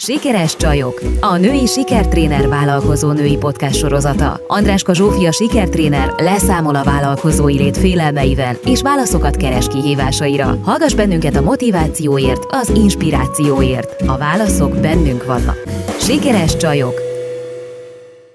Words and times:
Sikeres 0.00 0.56
csajok, 0.56 1.02
a 1.20 1.36
női 1.36 1.66
sikertréner 1.66 2.48
vállalkozó 2.48 3.12
női 3.12 3.36
podcast 3.36 3.76
sorozata. 3.76 4.40
Andráska 4.46 4.94
Zsófia 4.94 5.32
sikertréner 5.32 6.14
leszámol 6.16 6.74
a 6.74 6.84
vállalkozói 6.84 7.56
lét 7.56 7.76
félelmeivel 7.76 8.56
és 8.64 8.82
válaszokat 8.82 9.36
keres 9.36 9.66
kihívásaira. 9.66 10.58
Hallgass 10.62 10.94
bennünket 10.94 11.36
a 11.36 11.42
motivációért, 11.42 12.44
az 12.48 12.68
inspirációért. 12.68 14.02
A 14.06 14.16
válaszok 14.18 14.76
bennünk 14.76 15.24
vannak. 15.24 15.62
Sikeres 16.00 16.56
csajok, 16.56 17.07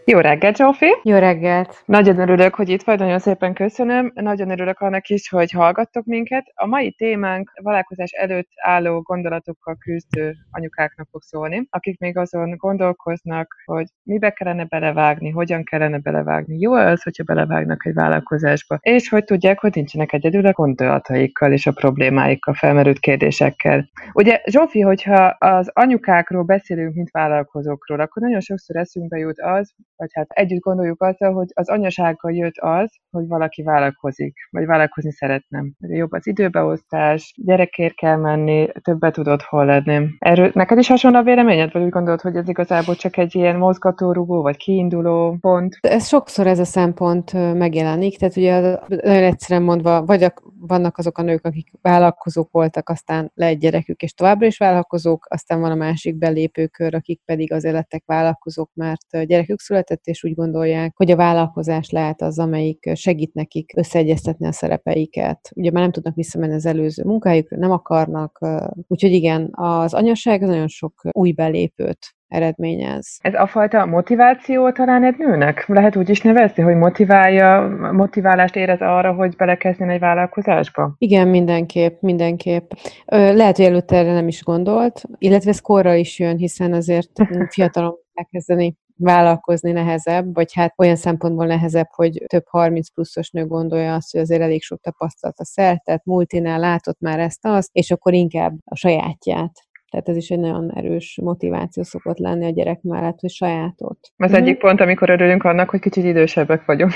jó 0.05 0.19
reggelt, 0.19 0.57
Zsófi! 0.57 0.85
Jó 1.03 1.17
reggelt! 1.17 1.83
Nagyon 1.85 2.19
örülök, 2.19 2.55
hogy 2.55 2.69
itt 2.69 2.83
vagy, 2.83 2.99
nagyon 2.99 3.19
szépen 3.19 3.53
köszönöm. 3.53 4.11
Nagyon 4.15 4.49
örülök 4.49 4.79
annak 4.79 5.07
is, 5.07 5.29
hogy 5.29 5.51
hallgattok 5.51 6.05
minket. 6.05 6.45
A 6.53 6.65
mai 6.65 6.91
témánk 6.91 7.51
vállalkozás 7.61 8.11
előtt 8.11 8.49
álló 8.55 9.01
gondolatokkal 9.01 9.77
küzdő 9.79 10.35
anyukáknak 10.51 11.07
fog 11.11 11.21
szólni, 11.21 11.67
akik 11.69 11.99
még 11.99 12.17
azon 12.17 12.55
gondolkoznak, 12.57 13.55
hogy 13.65 13.85
mibe 14.03 14.29
kellene 14.29 14.65
belevágni, 14.65 15.29
hogyan 15.29 15.63
kellene 15.63 15.97
belevágni. 15.97 16.59
Jó 16.59 16.73
az, 16.73 17.03
hogyha 17.03 17.23
belevágnak 17.23 17.85
egy 17.85 17.93
vállalkozásba, 17.93 18.77
és 18.81 19.09
hogy 19.09 19.23
tudják, 19.23 19.59
hogy 19.59 19.71
nincsenek 19.73 20.13
egyedül 20.13 20.45
a 20.45 20.51
gondolataikkal 20.51 21.51
és 21.51 21.65
a 21.65 21.71
problémáikkal, 21.71 22.53
felmerült 22.53 22.99
kérdésekkel. 22.99 23.89
Ugye, 24.13 24.41
Zsófi, 24.45 24.79
hogyha 24.79 25.25
az 25.39 25.69
anyukákról 25.73 26.43
beszélünk, 26.43 26.95
mint 26.95 27.11
vállalkozókról, 27.11 27.99
akkor 27.99 28.21
nagyon 28.21 28.39
sokszor 28.39 28.75
eszünkbe 28.75 29.17
jut 29.17 29.41
az, 29.41 29.73
vagy 30.03 30.11
hát 30.13 30.29
együtt 30.29 30.61
gondoljuk 30.61 31.01
azzal, 31.01 31.33
hogy 31.33 31.47
az 31.53 31.69
anyasággal 31.69 32.31
jött 32.31 32.57
az, 32.57 32.91
hogy 33.11 33.27
valaki 33.27 33.63
vállalkozik, 33.63 34.33
vagy 34.49 34.65
vállalkozni 34.65 35.11
szeretne. 35.11 35.63
Jobb 35.79 36.11
az 36.11 36.27
időbeosztás, 36.27 37.33
gyerekért 37.45 37.95
kell 37.95 38.15
menni, 38.15 38.67
többet 38.81 39.13
tudod 39.13 39.41
hol 39.41 39.65
lenni. 39.65 40.07
Erről 40.19 40.51
neked 40.53 40.77
is 40.77 40.87
hasonló 40.87 41.17
a 41.17 41.23
véleményed, 41.23 41.71
vagy 41.71 41.83
úgy 41.83 41.89
gondolod, 41.89 42.21
hogy 42.21 42.35
ez 42.35 42.49
igazából 42.49 42.95
csak 42.95 43.17
egy 43.17 43.35
ilyen 43.35 43.55
mozgatórugó, 43.55 44.41
vagy 44.41 44.57
kiinduló 44.57 45.37
pont? 45.41 45.77
Ez 45.81 46.07
sokszor 46.07 46.47
ez 46.47 46.59
a 46.59 46.65
szempont 46.65 47.33
megjelenik, 47.33 48.17
tehát 48.17 48.37
ugye 48.37 48.59
nagyon 48.87 49.23
egyszerűen 49.23 49.65
mondva, 49.65 50.05
vagy 50.05 50.23
a, 50.23 50.33
vannak 50.59 50.97
azok 50.97 51.17
a 51.17 51.21
nők, 51.21 51.45
akik 51.45 51.71
vállalkozók 51.81 52.51
voltak, 52.51 52.89
aztán 52.89 53.31
le 53.35 53.45
egy 53.45 53.57
gyerekük, 53.57 54.01
és 54.01 54.13
továbbra 54.13 54.45
is 54.45 54.57
vállalkozók, 54.57 55.25
aztán 55.29 55.59
van 55.59 55.71
a 55.71 55.75
másik 55.75 56.15
belépőkör, 56.15 56.95
akik 56.95 57.21
pedig 57.25 57.53
azért 57.53 57.73
lettek 57.73 58.03
vállalkozók, 58.05 58.69
mert 58.73 59.25
gyerekük 59.25 59.59
született, 59.59 59.92
és 60.03 60.23
úgy 60.23 60.35
gondolják, 60.35 60.93
hogy 60.95 61.11
a 61.11 61.15
vállalkozás 61.15 61.89
lehet 61.89 62.21
az, 62.21 62.39
amelyik 62.39 62.91
segít 62.93 63.33
nekik 63.33 63.71
összeegyeztetni 63.75 64.47
a 64.47 64.51
szerepeiket. 64.51 65.49
Ugye 65.55 65.71
már 65.71 65.81
nem 65.81 65.91
tudnak 65.91 66.15
visszamenni 66.15 66.53
az 66.53 66.65
előző 66.65 67.03
munkájukra, 67.03 67.57
nem 67.57 67.71
akarnak, 67.71 68.39
úgyhogy 68.87 69.11
igen, 69.11 69.49
az 69.51 69.93
anyaság 69.93 70.41
nagyon 70.41 70.67
sok 70.67 71.01
új 71.11 71.31
belépőt 71.31 72.15
eredményez. 72.33 73.17
Ez 73.21 73.33
a 73.33 73.47
fajta 73.47 73.85
motiváció 73.85 74.71
talán 74.71 75.03
egy 75.03 75.17
nőnek? 75.17 75.67
Lehet 75.67 75.95
úgy 75.95 76.09
is 76.09 76.21
nevezni, 76.21 76.63
hogy 76.63 76.75
motiválja, 76.75 77.77
motiválást 77.91 78.55
érez 78.55 78.81
arra, 78.81 79.13
hogy 79.13 79.35
belekezdjen 79.35 79.89
egy 79.89 79.99
vállalkozásba? 79.99 80.95
Igen, 80.97 81.27
mindenképp, 81.27 82.01
mindenképp. 82.01 82.71
Lehet, 83.05 83.55
hogy 83.55 83.65
előtte 83.65 83.97
erre 83.97 84.13
nem 84.13 84.27
is 84.27 84.43
gondolt, 84.43 85.01
illetve 85.17 85.49
ez 85.49 85.59
korra 85.59 85.93
is 85.93 86.19
jön, 86.19 86.37
hiszen 86.37 86.73
azért 86.73 87.09
fiatalon 87.53 87.95
elkezdeni 88.13 88.75
vállalkozni 89.03 89.71
nehezebb, 89.71 90.33
vagy 90.33 90.53
hát 90.53 90.73
olyan 90.77 90.95
szempontból 90.95 91.45
nehezebb, 91.45 91.87
hogy 91.89 92.23
több 92.27 92.45
30 92.47 92.89
pluszos 92.89 93.29
nő 93.29 93.45
gondolja 93.45 93.93
azt, 93.93 94.11
hogy 94.11 94.21
azért 94.21 94.41
elég 94.41 94.61
sok 94.61 94.81
tapasztalata 94.81 95.45
szertett, 95.45 96.03
multinál 96.03 96.59
látott 96.59 96.99
már 96.99 97.19
ezt 97.19 97.45
azt, 97.45 97.69
és 97.71 97.91
akkor 97.91 98.13
inkább 98.13 98.53
a 98.65 98.75
sajátját 98.75 99.51
tehát 99.93 100.09
ez 100.09 100.15
is 100.15 100.29
egy 100.29 100.39
nagyon 100.39 100.71
erős 100.75 101.19
motiváció 101.21 101.83
szokott 101.83 102.17
lenni 102.17 102.45
a 102.45 102.49
gyerek 102.49 102.81
mellett, 102.81 103.19
hogy 103.19 103.29
sajátot. 103.29 103.97
Az 104.17 104.31
mm. 104.31 104.35
egyik 104.35 104.57
pont, 104.57 104.81
amikor 104.81 105.09
örülünk 105.09 105.43
annak, 105.43 105.69
hogy 105.69 105.79
kicsit 105.79 106.03
idősebbek 106.03 106.65
vagyunk. 106.65 106.91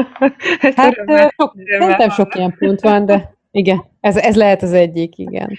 hát 0.76 0.94
sok, 1.36 1.54
szerintem 1.78 2.10
sok 2.10 2.34
ilyen 2.34 2.54
pont 2.58 2.80
van, 2.80 3.06
de 3.06 3.34
igen, 3.50 3.84
ez, 4.00 4.16
ez 4.16 4.36
lehet 4.36 4.62
az 4.62 4.72
egyik, 4.72 5.18
igen. 5.18 5.50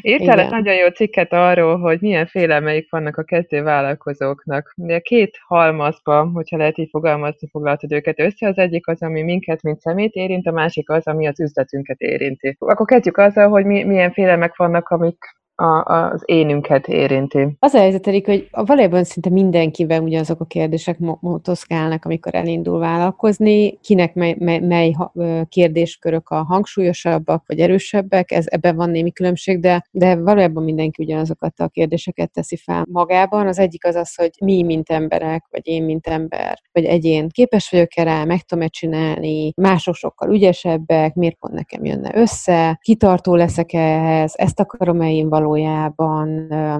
Írtál 0.00 0.40
egy 0.40 0.50
nagyon 0.50 0.74
jó 0.74 0.88
cikket 0.88 1.32
arról, 1.32 1.78
hogy 1.78 2.00
milyen 2.00 2.26
félelmeik 2.26 2.90
vannak 2.90 3.16
a 3.16 3.22
kezdő 3.22 3.62
vállalkozóknak. 3.62 4.72
Ugye 4.76 4.98
két 4.98 5.38
halmazba, 5.46 6.30
hogyha 6.32 6.56
lehet 6.56 6.78
így 6.78 6.88
fogalmazni, 6.90 7.48
foglaltad 7.48 7.92
őket 7.92 8.20
össze. 8.20 8.46
Az 8.48 8.58
egyik 8.58 8.86
az, 8.86 9.02
ami 9.02 9.22
minket, 9.22 9.62
mint 9.62 9.80
szemét 9.80 10.14
érint, 10.14 10.46
a 10.46 10.52
másik 10.52 10.90
az, 10.90 11.06
ami 11.06 11.26
az 11.26 11.40
üzletünket 11.40 12.00
érinti. 12.00 12.56
Akkor 12.58 12.86
kezdjük 12.86 13.16
azzal, 13.16 13.48
hogy 13.48 13.64
mi, 13.64 13.84
milyen 13.84 14.12
félelmek 14.12 14.56
vannak, 14.56 14.88
amik 14.88 15.18
a, 15.54 15.92
az 15.92 16.22
énünket 16.24 16.88
érinti. 16.88 17.56
Az 17.58 17.74
a 17.74 17.78
helyzet, 17.78 18.06
Erik, 18.06 18.26
hogy 18.26 18.48
valójában 18.50 19.04
szinte 19.04 19.30
mindenkivel 19.30 20.02
ugyanazok 20.02 20.40
a 20.40 20.44
kérdések 20.44 20.98
motoszkálnak, 21.20 22.04
amikor 22.04 22.34
elindul 22.34 22.78
vállalkozni, 22.78 23.78
kinek 23.80 24.14
mely, 24.14 24.36
mely, 24.38 24.58
mely 24.58 24.94
kérdéskörök 25.48 26.28
a 26.28 26.44
hangsúlyosabbak 26.44 27.44
vagy 27.46 27.58
erősebbek, 27.58 28.30
ez 28.30 28.44
ebben 28.48 28.76
van 28.76 28.90
némi 28.90 29.12
különbség, 29.12 29.60
de, 29.60 29.86
de 29.90 30.16
valójában 30.16 30.64
mindenki 30.64 31.02
ugyanazokat 31.02 31.60
a 31.60 31.68
kérdéseket 31.68 32.32
teszi 32.32 32.56
fel 32.56 32.86
magában. 32.90 33.46
Az 33.46 33.58
egyik 33.58 33.86
az 33.86 33.94
az, 33.94 34.14
hogy 34.14 34.30
mi, 34.40 34.62
mint 34.62 34.90
emberek, 34.90 35.44
vagy 35.50 35.66
én, 35.68 35.82
mint 35.82 36.06
ember, 36.06 36.58
vagy 36.72 36.84
egyén 36.84 37.28
képes 37.28 37.70
vagyok-e 37.70 38.02
rá, 38.02 38.24
meg 38.24 38.40
tudom-e 38.40 38.68
csinálni, 38.68 39.52
mások 39.56 39.94
sokkal 39.94 40.34
ügyesebbek, 40.34 41.14
miért 41.14 41.36
pont 41.38 41.54
nekem 41.54 41.84
jönne 41.84 42.10
össze, 42.14 42.78
kitartó 42.82 43.34
leszek 43.34 43.72
ehhez, 43.72 44.32
ezt 44.36 44.60
akarom-e 44.60 45.10
én 45.10 45.28
való 45.28 45.41
valójában, 45.42 46.28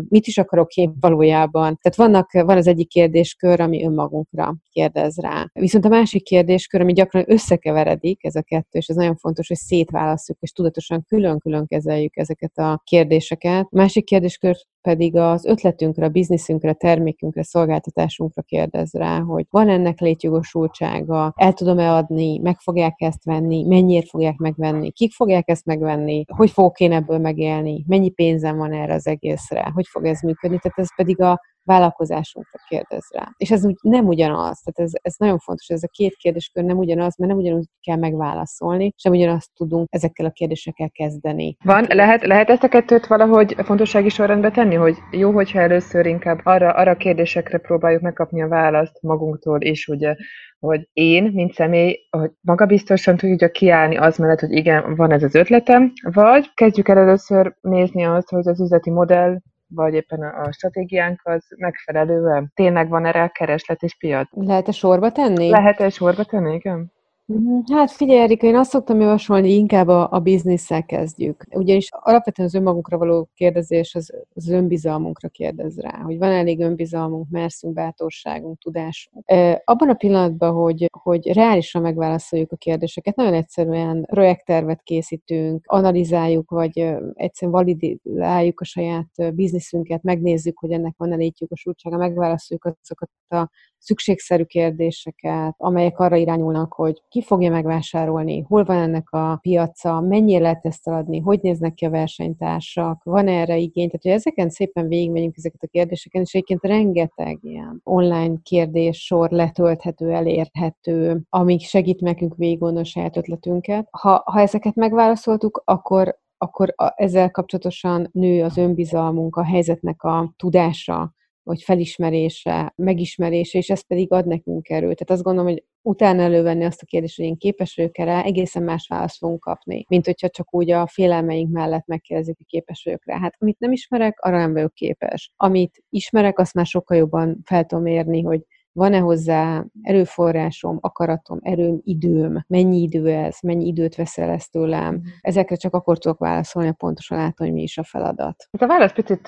mit 0.08 0.26
is 0.26 0.38
akarok 0.38 0.74
én 0.74 0.94
valójában. 1.00 1.78
Tehát 1.80 1.96
vannak, 1.96 2.32
van 2.32 2.56
az 2.56 2.66
egyik 2.66 2.88
kérdéskör, 2.88 3.60
ami 3.60 3.84
önmagunkra 3.84 4.54
kérdez 4.70 5.18
rá. 5.18 5.50
Viszont 5.52 5.84
a 5.84 5.88
másik 5.88 6.22
kérdéskör, 6.22 6.80
ami 6.80 6.92
gyakran 6.92 7.24
összekeveredik, 7.26 8.24
ez 8.24 8.34
a 8.34 8.42
kettő, 8.42 8.78
és 8.78 8.86
ez 8.86 8.96
nagyon 8.96 9.16
fontos, 9.16 9.48
hogy 9.48 9.56
szétválasztjuk, 9.56 10.38
és 10.40 10.52
tudatosan 10.52 11.04
külön-külön 11.08 11.66
kezeljük 11.66 12.16
ezeket 12.16 12.58
a 12.58 12.82
kérdéseket. 12.84 13.66
A 13.70 13.76
másik 13.76 14.04
kérdéskör 14.04 14.56
pedig 14.82 15.16
az 15.16 15.44
ötletünkre, 15.44 16.04
a 16.04 16.08
bizniszünkre, 16.08 16.72
termékünkre, 16.72 17.42
szolgáltatásunkra 17.42 18.42
kérdez 18.42 18.92
rá, 18.92 19.20
hogy 19.20 19.46
van 19.50 19.68
ennek 19.68 20.00
létjogosultsága, 20.00 21.32
el 21.36 21.52
tudom-e 21.52 21.92
adni, 21.92 22.38
meg 22.38 22.58
fogják 22.60 22.94
ezt 23.00 23.24
venni, 23.24 23.64
mennyire 23.64 24.06
fogják 24.06 24.36
megvenni, 24.36 24.90
kik 24.90 25.12
fogják 25.12 25.48
ezt 25.48 25.66
megvenni, 25.66 26.24
hogy 26.26 26.50
fogok 26.50 26.80
én 26.80 26.92
ebből 26.92 27.18
megélni, 27.18 27.84
mennyi 27.86 28.10
pénzem 28.10 28.56
van 28.56 28.72
erre 28.72 28.94
az 28.94 29.06
egészre, 29.06 29.70
hogy 29.74 29.86
fog 29.86 30.04
ez 30.04 30.20
működni. 30.20 30.58
Tehát 30.58 30.78
ez 30.78 30.94
pedig 30.96 31.20
a 31.20 31.40
vállalkozásunkra 31.64 32.58
kérdez 32.68 33.08
rá. 33.14 33.28
És 33.36 33.50
ez 33.50 33.64
úgy 33.64 33.76
nem 33.80 34.06
ugyanaz, 34.06 34.60
tehát 34.60 34.90
ez, 34.90 34.90
ez 35.02 35.14
nagyon 35.18 35.38
fontos, 35.38 35.68
ez 35.68 35.82
a 35.82 35.88
két 35.88 36.14
kérdéskör 36.14 36.64
nem 36.64 36.78
ugyanaz, 36.78 37.16
mert 37.16 37.30
nem 37.32 37.40
ugyanúgy 37.40 37.66
kell 37.80 37.96
megválaszolni, 37.96 38.92
sem 38.96 39.12
ugyanazt 39.12 39.50
tudunk 39.54 39.88
ezekkel 39.90 40.26
a 40.26 40.30
kérdésekkel 40.30 40.90
kezdeni. 40.90 41.56
Van, 41.64 41.86
lehet, 41.88 42.26
lehet 42.26 42.50
ezt 42.50 42.62
a 42.62 42.68
kettőt 42.68 43.06
valahogy 43.06 43.56
fontossági 43.58 44.08
sorrendbe 44.08 44.50
tenni, 44.50 44.74
hogy 44.74 44.96
jó, 45.10 45.30
hogyha 45.30 45.60
először 45.60 46.06
inkább 46.06 46.40
arra, 46.42 46.70
arra 46.70 46.96
kérdésekre 46.96 47.58
próbáljuk 47.58 48.02
megkapni 48.02 48.42
a 48.42 48.48
választ 48.48 49.02
magunktól 49.02 49.60
is, 49.60 49.88
ugye, 49.88 50.14
hogy 50.58 50.88
én, 50.92 51.30
mint 51.34 51.52
személy, 51.52 52.06
hogy 52.10 52.30
magabiztosan 52.40 53.16
tudja 53.16 53.50
kiállni 53.50 53.96
az 53.96 54.16
mellett, 54.16 54.40
hogy 54.40 54.52
igen, 54.52 54.94
van 54.96 55.12
ez 55.12 55.22
az 55.22 55.34
ötletem, 55.34 55.92
vagy 56.02 56.50
kezdjük 56.54 56.88
el 56.88 56.98
először 56.98 57.56
nézni 57.60 58.04
azt, 58.04 58.28
hogy 58.28 58.48
az 58.48 58.60
üzleti 58.60 58.90
modell 58.90 59.38
vagy 59.74 59.94
éppen 59.94 60.22
a 60.22 60.52
stratégiánk 60.52 61.20
az 61.24 61.44
megfelelően 61.56 62.50
tényleg 62.54 62.88
van 62.88 63.06
erre 63.06 63.28
kereslet 63.28 63.82
és 63.82 63.96
piac. 63.96 64.28
Lehet-e 64.30 64.72
sorba 64.72 65.12
tenni? 65.12 65.48
Lehet-e 65.50 65.88
sorba 65.88 66.24
tenni, 66.24 66.54
igen. 66.54 66.91
Mhm. 67.26 67.60
Hát 67.72 67.90
figyelj, 67.90 68.20
Erika, 68.20 68.46
én 68.46 68.56
azt 68.56 68.70
szoktam 68.70 69.00
javasolni, 69.00 69.52
inkább 69.52 69.88
a, 69.88 70.08
a 70.10 70.18
bizniszsel 70.18 70.84
kezdjük. 70.84 71.44
Ugyanis 71.50 71.88
alapvetően 71.90 72.48
az 72.48 72.54
önmagunkra 72.54 72.98
való 72.98 73.28
kérdezés 73.34 73.94
az, 73.94 74.12
az 74.34 74.48
önbizalmunkra 74.48 75.28
kérdez 75.28 75.78
rá, 75.78 75.98
hogy 76.02 76.18
van 76.18 76.30
elég 76.30 76.60
önbizalmunk, 76.60 77.30
merszünk, 77.30 77.74
bátorságunk, 77.74 78.58
tudásunk. 78.58 79.30
E, 79.30 79.62
abban 79.64 79.88
a 79.88 79.94
pillanatban, 79.94 80.52
hogy, 80.52 80.88
hogy 81.02 81.32
reálisan 81.32 81.82
megválaszoljuk 81.82 82.52
a 82.52 82.56
kérdéseket, 82.56 83.16
nagyon 83.16 83.34
egyszerűen 83.34 84.04
projekttervet 84.10 84.82
készítünk, 84.82 85.64
analizáljuk, 85.66 86.50
vagy 86.50 86.78
egyszerűen 87.14 87.64
validáljuk 87.64 88.60
a 88.60 88.64
saját 88.64 89.34
bizniszünket, 89.34 90.02
megnézzük, 90.02 90.58
hogy 90.58 90.70
ennek 90.70 90.94
van 90.96 91.12
elég 91.12 91.34
jogosultsága, 91.38 91.96
megválaszoljuk 91.96 92.64
azokat 92.64 93.10
a 93.28 93.50
szükségszerű 93.82 94.44
kérdéseket, 94.44 95.54
amelyek 95.56 95.98
arra 95.98 96.16
irányulnak, 96.16 96.72
hogy 96.72 97.02
ki 97.08 97.22
fogja 97.22 97.50
megvásárolni, 97.50 98.44
hol 98.48 98.64
van 98.64 98.76
ennek 98.76 99.10
a 99.10 99.38
piaca, 99.40 100.00
mennyire 100.00 100.42
lehet 100.42 100.66
ezt 100.66 100.88
eladni, 100.88 101.20
hogy 101.20 101.38
néznek 101.42 101.74
ki 101.74 101.84
a 101.84 101.90
versenytársak, 101.90 103.02
van 103.04 103.28
erre 103.28 103.56
igény. 103.56 103.86
Tehát, 103.86 104.02
hogy 104.02 104.12
ezeken 104.12 104.50
szépen 104.50 104.88
végigmegyünk 104.88 105.36
ezeket 105.36 105.62
a 105.62 105.66
kérdéseken, 105.66 106.22
és 106.22 106.34
egyébként 106.34 106.62
rengeteg 106.62 107.38
ilyen 107.42 107.80
online 107.84 108.34
kérdés 108.42 109.04
sor 109.04 109.30
letölthető, 109.30 110.10
elérhető, 110.10 111.20
amik 111.28 111.60
segít 111.60 112.00
nekünk 112.00 112.34
végigolni 112.36 112.78
a 112.78 112.84
saját 112.84 113.16
ötletünket. 113.16 113.88
Ha, 113.90 114.22
ha 114.24 114.40
ezeket 114.40 114.74
megválaszoltuk, 114.74 115.62
akkor 115.64 116.20
akkor 116.38 116.74
ezzel 116.94 117.30
kapcsolatosan 117.30 118.08
nő 118.12 118.44
az 118.44 118.56
önbizalmunk, 118.56 119.36
a 119.36 119.44
helyzetnek 119.44 120.02
a 120.02 120.32
tudása, 120.36 121.14
vagy 121.42 121.62
felismerése, 121.62 122.72
megismerése, 122.76 123.58
és 123.58 123.70
ez 123.70 123.86
pedig 123.86 124.12
ad 124.12 124.26
nekünk 124.26 124.68
erőt. 124.68 124.96
Tehát 124.96 125.10
azt 125.10 125.22
gondolom, 125.22 125.50
hogy 125.50 125.64
utána 125.82 126.22
elővenni 126.22 126.64
azt 126.64 126.82
a 126.82 126.86
kérdést, 126.86 127.16
hogy 127.16 127.24
én 127.24 127.36
képes 127.36 127.74
vagyok 127.76 127.96
rá, 127.96 128.22
egészen 128.22 128.62
más 128.62 128.86
választ 128.88 129.16
fogunk 129.16 129.40
kapni, 129.40 129.84
mint 129.88 130.04
hogyha 130.04 130.28
csak 130.28 130.54
úgy 130.54 130.70
a 130.70 130.86
félelmeink 130.86 131.52
mellett 131.52 131.86
megkérdezik, 131.86 132.36
hogy 132.36 132.46
képes 132.46 132.82
vagyok 132.84 133.04
rá. 133.04 133.18
Hát 133.18 133.34
amit 133.38 133.58
nem 133.58 133.72
ismerek, 133.72 134.20
arra 134.20 134.38
nem 134.38 134.52
vagyok 134.52 134.74
képes. 134.74 135.32
Amit 135.36 135.82
ismerek, 135.88 136.38
azt 136.38 136.54
már 136.54 136.66
sokkal 136.66 136.96
jobban 136.96 137.40
fel 137.44 137.64
tudom 137.64 137.86
érni, 137.86 138.22
hogy 138.22 138.40
van-e 138.72 138.98
hozzá 138.98 139.64
erőforrásom, 139.82 140.78
akaratom, 140.80 141.38
erőm, 141.42 141.80
időm, 141.84 142.44
mennyi 142.48 142.82
idő 142.82 143.08
ez, 143.08 143.36
mennyi 143.42 143.66
időt 143.66 143.94
veszel 143.94 144.30
ezt 144.30 144.50
tőlem. 144.50 144.94
Mhm. 144.94 145.04
Ezekre 145.20 145.56
csak 145.56 145.74
akkor 145.74 145.98
tudok 145.98 146.18
válaszolni, 146.18 146.68
ha 146.68 146.74
pontosan 146.74 147.18
látom, 147.18 147.46
hogy 147.46 147.52
mi 147.52 147.62
is 147.62 147.78
a 147.78 147.84
feladat. 147.84 148.48
Ez 148.50 148.62
a 148.62 148.66
válasz 148.66 148.92
picit 148.92 149.26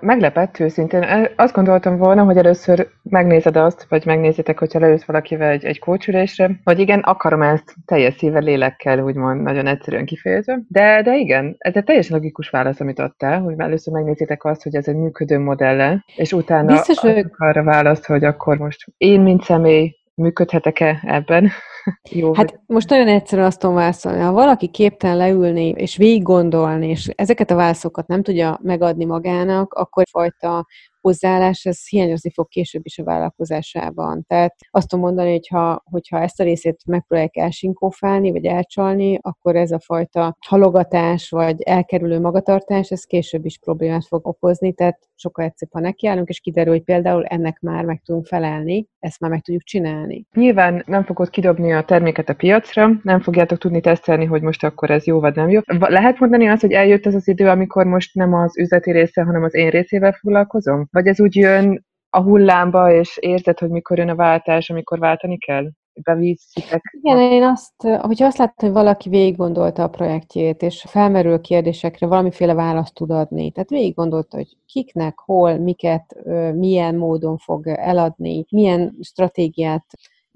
meglepett 0.00 0.60
őszintén. 0.60 1.04
Azt 1.36 1.54
gondoltam 1.54 1.96
volna, 1.96 2.24
hogy 2.24 2.36
először 2.36 2.88
megnézed 3.02 3.56
azt, 3.56 3.86
vagy 3.88 4.06
megnézitek, 4.06 4.58
hogyha 4.58 4.78
leülsz 4.78 5.04
valakivel 5.04 5.50
egy, 5.50 5.64
egy 5.64 5.78
kócsülésre, 5.78 6.60
hogy 6.64 6.78
igen, 6.78 7.00
akarom 7.00 7.42
ezt 7.42 7.74
teljes 7.84 8.14
szívvel, 8.14 8.42
lélekkel, 8.42 8.98
úgymond 8.98 9.42
nagyon 9.42 9.66
egyszerűen 9.66 10.04
kifejezve. 10.04 10.60
De, 10.68 11.02
de 11.02 11.16
igen, 11.16 11.54
ez 11.58 11.74
egy 11.76 11.84
teljesen 11.84 12.16
logikus 12.16 12.50
válasz, 12.50 12.80
amit 12.80 12.98
adtál, 12.98 13.40
hogy 13.40 13.54
először 13.58 13.92
megnézitek 13.92 14.44
azt, 14.44 14.62
hogy 14.62 14.74
ez 14.74 14.88
egy 14.88 14.96
működő 14.96 15.38
modelle, 15.38 16.04
és 16.16 16.32
utána 16.32 16.72
Biztos, 16.72 16.98
hogy... 16.98 17.26
arra 17.36 17.62
választ, 17.62 18.06
hogy 18.06 18.24
akkor 18.24 18.58
most 18.58 18.75
most 18.76 18.94
én, 18.96 19.20
mint 19.20 19.42
személy, 19.42 19.96
működhetek-e 20.14 21.00
ebben? 21.04 21.50
Jó, 22.10 22.34
hát 22.34 22.50
hogy... 22.50 22.60
most 22.66 22.88
nagyon 22.88 23.08
egyszerű 23.08 23.42
azt 23.42 23.60
tudom 23.60 23.74
válaszolni. 23.74 24.20
Ha 24.20 24.32
valaki 24.32 24.68
képtelen 24.68 25.16
leülni 25.16 25.68
és 25.68 25.96
végig 25.96 26.22
gondolni, 26.22 26.88
és 26.88 27.10
ezeket 27.14 27.50
a 27.50 27.54
válaszokat 27.54 28.06
nem 28.06 28.22
tudja 28.22 28.58
megadni 28.62 29.04
magának, 29.04 29.72
akkor 29.74 30.04
fajta 30.10 30.66
hozzáállás, 31.06 31.64
ez 31.64 31.88
hiányozni 31.88 32.30
fog 32.30 32.48
később 32.48 32.82
is 32.84 32.98
a 32.98 33.04
vállalkozásában. 33.04 34.24
Tehát 34.26 34.54
azt 34.70 34.88
tudom 34.88 35.04
mondani, 35.04 35.30
hogy 35.30 35.48
ha, 35.48 35.82
hogyha 35.84 36.20
ezt 36.20 36.40
a 36.40 36.44
részét 36.44 36.80
megpróbálják 36.86 37.36
elsinkófálni, 37.36 38.30
vagy 38.30 38.44
elcsalni, 38.44 39.18
akkor 39.20 39.56
ez 39.56 39.70
a 39.70 39.80
fajta 39.80 40.36
halogatás, 40.46 41.30
vagy 41.30 41.62
elkerülő 41.62 42.20
magatartás, 42.20 42.90
ez 42.90 43.04
később 43.04 43.44
is 43.44 43.58
problémát 43.58 44.06
fog 44.06 44.26
okozni, 44.26 44.72
tehát 44.72 44.98
sokkal 45.14 45.44
egyszerűbb, 45.44 45.74
ha 45.74 45.80
nekiállunk, 45.80 46.28
és 46.28 46.40
kiderül, 46.40 46.72
hogy 46.72 46.82
például 46.82 47.24
ennek 47.24 47.60
már 47.60 47.84
meg 47.84 48.02
tudunk 48.04 48.26
felelni, 48.26 48.88
ezt 48.98 49.20
már 49.20 49.30
meg 49.30 49.42
tudjuk 49.42 49.62
csinálni. 49.62 50.26
Nyilván 50.34 50.82
nem 50.86 51.04
fogod 51.04 51.30
kidobni 51.30 51.72
a 51.72 51.84
terméket 51.84 52.28
a 52.28 52.34
piacra, 52.34 52.90
nem 53.02 53.20
fogjátok 53.20 53.58
tudni 53.58 53.80
tesztelni, 53.80 54.24
hogy 54.24 54.42
most 54.42 54.64
akkor 54.64 54.90
ez 54.90 55.06
jó 55.06 55.20
vagy 55.20 55.34
nem 55.34 55.48
jó. 55.48 55.60
Lehet 55.78 56.18
mondani 56.18 56.48
azt, 56.48 56.60
hogy 56.60 56.72
eljött 56.72 57.06
ez 57.06 57.14
az 57.14 57.28
idő, 57.28 57.48
amikor 57.48 57.86
most 57.86 58.14
nem 58.14 58.34
az 58.34 58.58
üzleti 58.58 58.90
része, 58.90 59.22
hanem 59.22 59.42
az 59.42 59.54
én 59.54 59.70
részével 59.70 60.12
foglalkozom? 60.12 60.88
Vagy 60.96 61.06
ez 61.06 61.20
úgy 61.20 61.34
jön 61.34 61.84
a 62.10 62.22
hullámba, 62.22 62.92
és 62.92 63.16
érzed, 63.16 63.58
hogy 63.58 63.70
mikor 63.70 63.98
jön 63.98 64.08
a 64.08 64.14
váltás, 64.14 64.70
amikor 64.70 64.98
váltani 64.98 65.38
kell? 65.38 65.70
bevízszitek. 66.02 66.82
Igen, 67.02 67.18
én 67.18 67.42
azt, 67.42 67.82
hogyha 68.00 68.26
azt 68.26 68.38
látom, 68.38 68.54
hogy 68.56 68.82
valaki 68.82 69.08
végig 69.08 69.36
gondolta 69.36 69.82
a 69.82 69.88
projektjét, 69.88 70.62
és 70.62 70.84
felmerül 70.88 71.40
kérdésekre 71.40 72.06
valamiféle 72.06 72.54
választ 72.54 72.94
tud 72.94 73.10
adni. 73.10 73.50
Tehát 73.50 73.68
végig 73.68 73.94
gondolta, 73.94 74.36
hogy 74.36 74.56
kiknek, 74.66 75.18
hol, 75.18 75.58
miket, 75.58 76.16
milyen 76.54 76.94
módon 76.94 77.36
fog 77.36 77.66
eladni, 77.66 78.44
milyen 78.50 78.96
stratégiát 79.00 79.84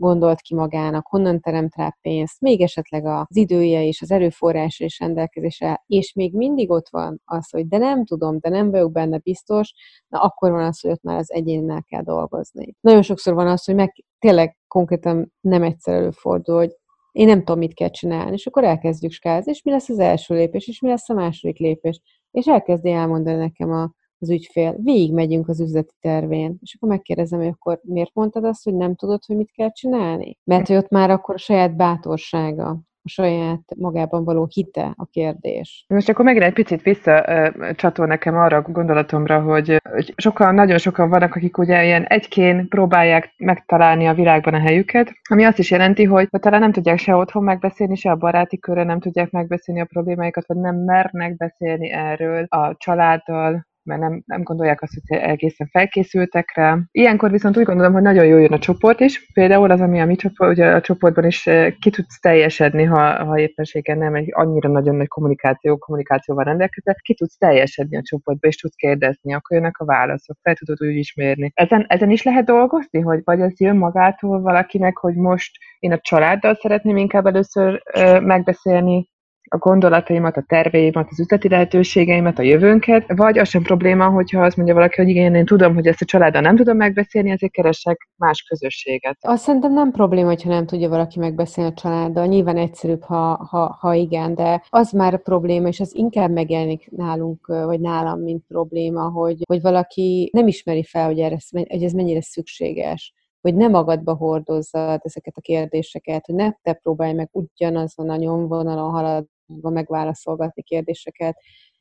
gondolt 0.01 0.41
ki 0.41 0.55
magának, 0.55 1.07
honnan 1.07 1.41
teremt 1.41 1.75
rá 1.75 1.97
pénzt, 2.01 2.41
még 2.41 2.61
esetleg 2.61 3.07
az 3.07 3.37
idője 3.37 3.85
és 3.85 4.03
az 4.03 4.11
erőforrás 4.11 4.81
és 4.81 4.99
rendelkezése, 4.99 5.83
és 5.87 6.13
még 6.13 6.35
mindig 6.35 6.71
ott 6.71 6.89
van 6.91 7.21
az, 7.25 7.51
hogy 7.51 7.69
de 7.69 7.79
nem 7.79 8.05
tudom, 8.05 8.39
de 8.39 8.49
nem 8.49 8.71
vagyok 8.71 8.93
benne 8.93 9.19
biztos, 9.19 9.73
na 10.09 10.21
akkor 10.21 10.51
van 10.51 10.65
az, 10.65 10.81
hogy 10.81 10.91
ott 10.91 11.03
már 11.03 11.19
az 11.19 11.33
egyénnel 11.33 11.83
kell 11.89 12.03
dolgozni. 12.03 12.75
Nagyon 12.81 13.03
sokszor 13.03 13.35
van 13.35 13.47
az, 13.47 13.65
hogy 13.65 13.75
meg 13.75 14.05
tényleg 14.19 14.57
konkrétan 14.67 15.33
nem 15.41 15.63
egyszer 15.63 15.95
előfordul, 15.95 16.57
hogy 16.57 16.79
én 17.13 17.27
nem 17.27 17.39
tudom, 17.39 17.59
mit 17.59 17.75
kell 17.75 17.91
csinálni, 17.91 18.33
és 18.33 18.47
akkor 18.47 18.65
elkezdjük 18.65 19.13
skázni, 19.13 19.51
és 19.51 19.63
mi 19.63 19.71
lesz 19.71 19.89
az 19.89 19.99
első 19.99 20.35
lépés, 20.35 20.69
és 20.69 20.81
mi 20.81 20.89
lesz 20.89 21.09
a 21.09 21.15
második 21.15 21.59
lépés. 21.59 22.01
És 22.31 22.47
elkezdi 22.47 22.91
elmondani 22.91 23.37
nekem 23.37 23.71
a, 23.73 23.91
az 24.21 24.31
ügyfél, 24.31 24.77
végigmegyünk 24.83 25.49
az 25.49 25.61
üzleti 25.61 25.95
tervén, 26.01 26.59
és 26.61 26.75
akkor 26.75 26.89
megkérdezem, 26.89 27.39
hogy 27.39 27.49
akkor 27.49 27.81
miért 27.83 28.15
mondtad 28.15 28.45
azt, 28.45 28.65
hogy 28.65 28.75
nem 28.75 28.95
tudod, 28.95 29.25
hogy 29.27 29.37
mit 29.37 29.53
kell 29.53 29.73
csinálni? 29.73 30.39
Mert 30.45 30.67
hogy 30.67 30.77
ott 30.77 30.91
már 30.91 31.11
akkor 31.11 31.35
a 31.35 31.39
saját 31.39 31.77
bátorsága, 31.77 32.79
a 33.03 33.09
saját 33.09 33.75
magában 33.77 34.25
való 34.25 34.49
hite 34.53 34.95
a 34.97 35.05
kérdés. 35.05 35.85
Most 35.89 36.09
akkor 36.09 36.25
megint 36.25 36.45
egy 36.45 36.53
picit 36.53 36.83
visszacsatol 36.83 38.07
nekem 38.07 38.37
arra 38.37 38.57
a 38.57 38.63
gondolatomra, 38.63 39.41
hogy 39.41 39.77
sokan, 40.17 40.55
nagyon 40.55 40.79
sokan 40.79 41.09
vannak, 41.09 41.35
akik 41.35 41.59
ugye 41.59 41.85
ilyen 41.85 42.05
egykén 42.05 42.69
próbálják 42.69 43.35
megtalálni 43.37 44.07
a 44.07 44.15
világban 44.15 44.55
a 44.55 44.61
helyüket, 44.61 45.13
ami 45.31 45.45
azt 45.45 45.59
is 45.59 45.71
jelenti, 45.71 46.05
hogy 46.05 46.29
talán 46.31 46.61
nem 46.61 46.73
tudják 46.73 46.99
se 46.99 47.15
otthon 47.15 47.43
megbeszélni, 47.43 47.97
se 47.97 48.11
a 48.11 48.17
baráti 48.17 48.59
körre 48.59 48.85
nem 48.85 49.01
tudják 49.01 49.31
megbeszélni 49.31 49.81
a 49.81 49.85
problémáikat, 49.85 50.47
vagy 50.47 50.57
nem 50.57 50.77
mernek 50.77 51.37
beszélni 51.37 51.91
erről 51.91 52.45
a 52.49 52.77
családdal, 52.77 53.69
mert 53.83 54.01
nem, 54.01 54.23
nem 54.27 54.43
gondolják 54.43 54.83
azt, 54.83 54.93
hogy 55.07 55.19
egészen 55.19 55.67
felkészültek 55.67 56.53
rá. 56.55 56.79
Ilyenkor 56.91 57.31
viszont 57.31 57.57
úgy 57.57 57.65
gondolom, 57.65 57.93
hogy 57.93 58.03
nagyon 58.03 58.25
jó 58.25 58.39
jön 58.39 58.53
a 58.53 58.59
csoport 58.59 59.01
is. 59.01 59.31
Például 59.33 59.71
az, 59.71 59.81
ami 59.81 60.01
a 60.01 60.07
mi 60.07 60.17
csoport, 60.17 60.51
ugye 60.51 60.67
a 60.67 60.81
csoportban 60.81 61.25
is 61.25 61.47
eh, 61.47 61.73
ki 61.81 61.91
tudsz 61.91 62.21
teljesedni, 62.21 62.85
ha, 62.85 63.25
ha 63.25 63.39
éppenséggel 63.39 63.97
nem 63.97 64.15
egy 64.15 64.29
annyira 64.31 64.69
nagyon 64.69 64.97
nagy 64.97 65.09
kommunikáció, 65.09 65.79
kommunikációval 65.79 66.45
rendelkezel, 66.45 66.95
ki 66.95 67.15
tudsz 67.15 67.37
teljesedni 67.37 67.97
a 67.97 68.03
csoportba, 68.03 68.49
és 68.49 68.57
tudsz 68.57 68.75
kérdezni, 68.75 69.35
akkor 69.35 69.57
jönnek 69.57 69.79
a 69.79 69.85
válaszok, 69.85 70.37
fel 70.43 70.55
tudod 70.55 70.83
úgy 70.83 70.97
ismerni. 70.97 71.51
Ezen, 71.55 71.85
ezen 71.89 72.11
is 72.11 72.23
lehet 72.23 72.45
dolgozni, 72.45 73.01
hogy 73.01 73.21
vagy 73.25 73.41
ez 73.41 73.61
jön 73.61 73.77
magától 73.77 74.41
valakinek, 74.41 74.97
hogy 74.97 75.15
most 75.15 75.51
én 75.79 75.93
a 75.93 75.99
családdal 76.01 76.55
szeretném 76.55 76.97
inkább 76.97 77.27
először 77.27 77.83
ö, 77.95 78.01
eh, 78.01 78.21
megbeszélni, 78.21 79.09
a 79.53 79.59
gondolataimat, 79.59 80.37
a 80.37 80.45
terveimet, 80.47 81.07
az 81.11 81.21
üzleti 81.21 81.49
lehetőségeimet, 81.49 82.39
a 82.39 82.43
jövőnket, 82.43 83.05
vagy 83.17 83.39
az 83.39 83.49
sem 83.49 83.63
probléma, 83.63 84.09
hogyha 84.09 84.45
azt 84.45 84.57
mondja 84.57 84.75
valaki, 84.75 84.97
hogy 84.97 85.09
igen, 85.09 85.35
én 85.35 85.45
tudom, 85.45 85.75
hogy 85.75 85.87
ezt 85.87 86.03
a 86.03 86.05
családdal 86.05 86.41
nem 86.41 86.57
tudom 86.57 86.77
megbeszélni, 86.77 87.31
ezért 87.31 87.53
keresek 87.53 88.09
más 88.17 88.43
közösséget. 88.43 89.17
Azt 89.21 89.43
szerintem 89.43 89.73
nem 89.73 89.91
probléma, 89.91 90.29
hogyha 90.29 90.49
nem 90.49 90.67
tudja 90.67 90.89
valaki 90.89 91.19
megbeszélni 91.19 91.71
a 91.71 91.75
családdal. 91.75 92.27
Nyilván 92.27 92.57
egyszerűbb, 92.57 93.03
ha, 93.03 93.47
ha, 93.51 93.77
ha 93.81 93.95
igen, 93.95 94.35
de 94.35 94.63
az 94.69 94.93
már 94.93 95.15
a 95.15 95.19
probléma, 95.19 95.69
és 95.69 95.81
az 95.81 95.95
inkább 95.95 96.31
megjelenik 96.31 96.91
nálunk, 96.91 97.47
vagy 97.47 97.81
nálam, 97.81 98.21
mint 98.21 98.45
probléma, 98.49 99.11
hogy, 99.11 99.43
hogy 99.49 99.61
valaki 99.61 100.31
nem 100.33 100.47
ismeri 100.47 100.85
fel, 100.85 101.07
hogy, 101.07 101.19
erre, 101.19 101.37
hogy 101.51 101.83
ez 101.83 101.93
mennyire 101.93 102.23
szükséges 102.23 103.15
hogy 103.41 103.55
ne 103.55 103.69
magadba 103.69 104.15
hordozzad 104.15 105.01
ezeket 105.03 105.37
a 105.37 105.41
kérdéseket, 105.41 106.27
hogy 106.27 106.35
ne 106.35 106.53
te 106.63 106.73
próbálj 106.73 107.13
meg 107.13 107.29
ugyanazon 107.33 108.11
a 108.11 108.17
nyomvonalon 108.17 108.91
haladni, 108.91 109.29
megválaszolgatni 109.63 110.63
kérdéseket, 110.63 111.37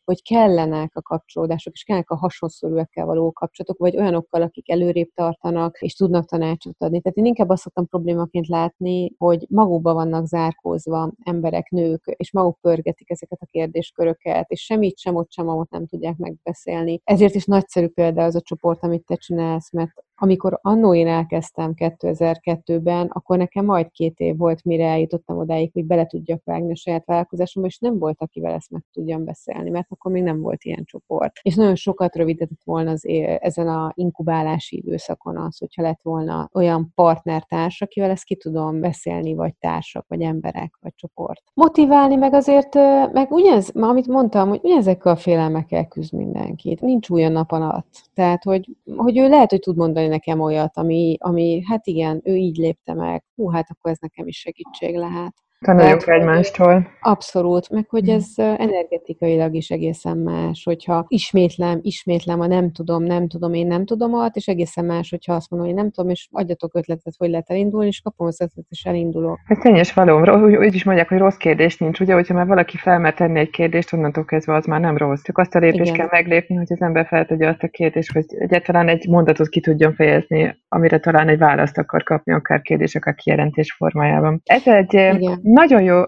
hogy 0.09 0.21
kellenek 0.23 0.95
a 0.95 1.01
kapcsolódások, 1.01 1.73
és 1.73 1.83
kellenek 1.83 2.09
a 2.09 2.15
hasonszorúekkel 2.15 3.05
való 3.05 3.31
kapcsolatok, 3.31 3.77
vagy 3.77 3.97
olyanokkal, 3.97 4.41
akik 4.41 4.69
előrébb 4.69 5.09
tartanak, 5.13 5.81
és 5.81 5.93
tudnak 5.93 6.25
tanácsot 6.25 6.75
adni. 6.77 7.01
Tehát 7.01 7.17
én 7.17 7.25
inkább 7.25 7.49
azt 7.49 7.61
szoktam 7.61 7.87
problémaként 7.87 8.47
látni, 8.47 9.11
hogy 9.17 9.45
magukba 9.49 9.93
vannak 9.93 10.25
zárkózva 10.25 11.11
emberek, 11.23 11.69
nők, 11.69 12.03
és 12.05 12.31
maguk 12.31 12.59
pörgetik 12.61 13.09
ezeket 13.09 13.41
a 13.41 13.47
kérdésköröket, 13.51 14.49
és 14.49 14.61
semmit 14.61 14.97
sem 14.97 15.15
ott 15.15 15.31
sem, 15.31 15.49
ahol 15.49 15.67
nem 15.69 15.87
tudják 15.87 16.17
megbeszélni. 16.17 17.01
Ezért 17.03 17.35
is 17.35 17.45
nagyszerű 17.45 17.87
példa 17.87 18.23
az 18.23 18.35
a 18.35 18.41
csoport, 18.41 18.83
amit 18.83 19.05
te 19.05 19.15
csinálsz, 19.15 19.71
mert 19.71 20.03
amikor 20.19 20.59
annó 20.61 20.93
én 20.93 21.07
elkezdtem 21.07 21.73
2002-ben, 21.75 23.07
akkor 23.07 23.37
nekem 23.37 23.65
majd 23.65 23.91
két 23.91 24.19
év 24.19 24.37
volt, 24.37 24.63
mire 24.63 24.87
eljutottam 24.87 25.37
odáig, 25.37 25.71
hogy 25.73 25.85
bele 25.85 26.05
tudjak 26.05 26.41
vágni 26.43 26.71
a 26.71 26.75
saját 26.75 27.05
vállalkozásomba, 27.05 27.67
és 27.67 27.77
nem 27.77 27.99
volt, 27.99 28.21
akivel 28.21 28.53
ezt 28.53 28.69
meg 28.69 28.83
tudjam 28.93 29.23
beszélni, 29.23 29.69
mert 29.69 29.87
akkor 29.89 30.11
még 30.11 30.23
nem 30.23 30.41
volt 30.41 30.63
ilyen 30.63 30.83
csoport. 30.85 31.39
És 31.41 31.55
nagyon 31.55 31.75
sokat 31.75 32.15
rövidített 32.15 32.63
volna 32.63 32.91
az 32.91 33.05
ezen 33.39 33.67
a 33.67 33.91
inkubálási 33.95 34.77
időszakon 34.77 35.37
az, 35.37 35.57
hogyha 35.57 35.81
lett 35.81 36.01
volna 36.01 36.49
olyan 36.53 36.91
partnertárs, 36.95 37.81
akivel 37.81 38.09
ezt 38.09 38.23
ki 38.23 38.35
tudom 38.35 38.79
beszélni, 38.79 39.33
vagy 39.33 39.55
társak, 39.55 40.05
vagy 40.07 40.21
emberek, 40.21 40.77
vagy 40.81 40.93
csoport. 40.95 41.43
Motiválni 41.53 42.15
meg 42.15 42.33
azért, 42.33 42.73
meg 43.13 43.31
ugyanez, 43.31 43.69
amit 43.73 44.07
mondtam, 44.07 44.49
hogy 44.49 44.59
ugyanezekkel 44.63 45.11
a 45.11 45.15
félelmekkel 45.15 45.87
küzd 45.87 46.13
mindenkit. 46.13 46.81
Nincs 46.81 47.09
új 47.09 47.23
a 47.23 47.29
nap 47.29 47.51
alatt. 47.51 48.09
Tehát, 48.13 48.43
hogy, 48.43 48.69
hogy 48.95 49.17
ő 49.17 49.27
lehet, 49.27 49.49
hogy 49.49 49.59
tud 49.59 49.77
mondani 49.77 50.07
nekem 50.09 50.39
olyat, 50.39 50.77
ami, 50.77 51.15
ami, 51.19 51.61
hát 51.65 51.87
igen, 51.87 52.21
ő 52.23 52.35
így 52.35 52.57
lépte 52.57 52.93
meg, 52.93 53.23
hú, 53.35 53.49
hát 53.49 53.69
akkor 53.69 53.91
ez 53.91 53.97
nekem 53.99 54.27
is 54.27 54.37
segítség 54.37 54.95
lehet. 54.95 55.33
Tanuljunk 55.65 56.03
Tehát, 56.03 56.21
egymástól. 56.21 56.87
Abszolút, 56.99 57.69
meg 57.69 57.85
hogy 57.89 58.09
ez 58.09 58.25
energetikailag 58.35 59.55
is 59.55 59.69
egészen 59.69 60.17
más, 60.17 60.63
hogyha 60.63 61.05
ismétlem, 61.07 61.79
ismétlem 61.81 62.39
a 62.39 62.47
nem 62.47 62.71
tudom, 62.71 63.03
nem 63.03 63.27
tudom, 63.27 63.53
én 63.53 63.67
nem 63.67 63.85
tudom 63.85 64.13
alatt, 64.13 64.35
és 64.35 64.47
egészen 64.47 64.85
más, 64.85 65.09
hogyha 65.09 65.33
azt 65.33 65.49
mondom, 65.49 65.69
hogy 65.69 65.77
nem 65.77 65.91
tudom, 65.91 66.09
és 66.09 66.27
adjatok 66.31 66.75
ötletet, 66.75 67.13
hogy 67.17 67.29
lehet 67.29 67.49
elindulni, 67.49 67.87
és 67.87 68.01
kapom 68.01 68.27
az 68.27 68.41
ötletet, 68.41 68.71
és 68.71 68.83
elindulok. 68.83 69.39
Ez 69.47 69.57
tényes 69.57 69.93
való. 69.93 70.43
Úgy, 70.43 70.55
úgy 70.55 70.75
is 70.75 70.83
mondják, 70.83 71.09
hogy 71.09 71.17
rossz 71.17 71.37
kérdés 71.37 71.77
nincs, 71.77 71.99
ugye, 71.99 72.13
hogyha 72.13 72.33
már 72.33 72.47
valaki 72.47 72.77
felmer 72.77 73.13
tenni 73.13 73.39
egy 73.39 73.49
kérdést, 73.49 73.93
onnantól 73.93 74.25
kezdve 74.25 74.55
az 74.55 74.65
már 74.65 74.79
nem 74.79 74.97
rossz. 74.97 75.21
Csak 75.21 75.37
azt 75.37 75.55
a 75.55 75.59
lépést 75.59 75.93
kell 75.93 76.07
meglépni, 76.11 76.55
hogy 76.55 76.71
az 76.71 76.81
ember 76.81 77.05
feltegye 77.05 77.47
azt 77.47 77.63
a 77.63 77.67
kérdést, 77.67 78.11
hogy 78.11 78.25
egyáltalán 78.29 78.87
egy 78.87 79.07
mondatot 79.07 79.49
ki 79.49 79.59
tudjon 79.59 79.93
fejezni, 79.93 80.57
amire 80.67 80.99
talán 80.99 81.27
egy 81.27 81.37
választ 81.37 81.77
akar 81.77 82.03
kapni, 82.03 82.33
akár 82.33 82.61
kérdés, 82.61 82.95
akár 82.95 83.15
kijelentés 83.15 83.73
formájában. 83.73 84.41
Ez 84.45 84.67
egy 84.67 84.93
Igen. 84.93 85.39
Nagyon 85.53 85.81
jó 85.81 86.01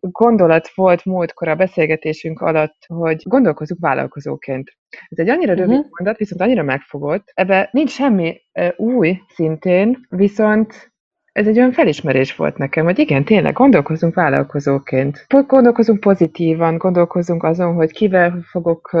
gondolat 0.00 0.70
volt 0.74 1.04
múltkor 1.04 1.48
a 1.48 1.54
beszélgetésünk 1.54 2.40
alatt, 2.40 2.76
hogy 2.86 3.22
gondolkozunk 3.24 3.80
vállalkozóként. 3.80 4.76
Ez 5.08 5.18
egy 5.18 5.28
annyira 5.28 5.54
rövid 5.54 5.76
uh-huh. 5.76 5.90
mondat, 5.98 6.18
viszont 6.18 6.40
annyira 6.40 6.62
megfogott. 6.62 7.30
Ebben 7.34 7.68
nincs 7.70 7.90
semmi 7.90 8.40
uh, 8.52 8.68
új 8.76 9.18
szintén, 9.28 10.06
viszont 10.08 10.92
ez 11.32 11.46
egy 11.46 11.58
olyan 11.58 11.72
felismerés 11.72 12.36
volt 12.36 12.56
nekem, 12.56 12.84
hogy 12.84 12.98
igen, 12.98 13.24
tényleg 13.24 13.52
gondolkozunk 13.52 14.14
vállalkozóként. 14.14 15.26
Gondolkozunk 15.46 16.00
pozitívan, 16.00 16.78
gondolkozunk 16.78 17.42
azon, 17.42 17.74
hogy 17.74 17.90
kivel 17.90 18.40
fogok 18.50 18.96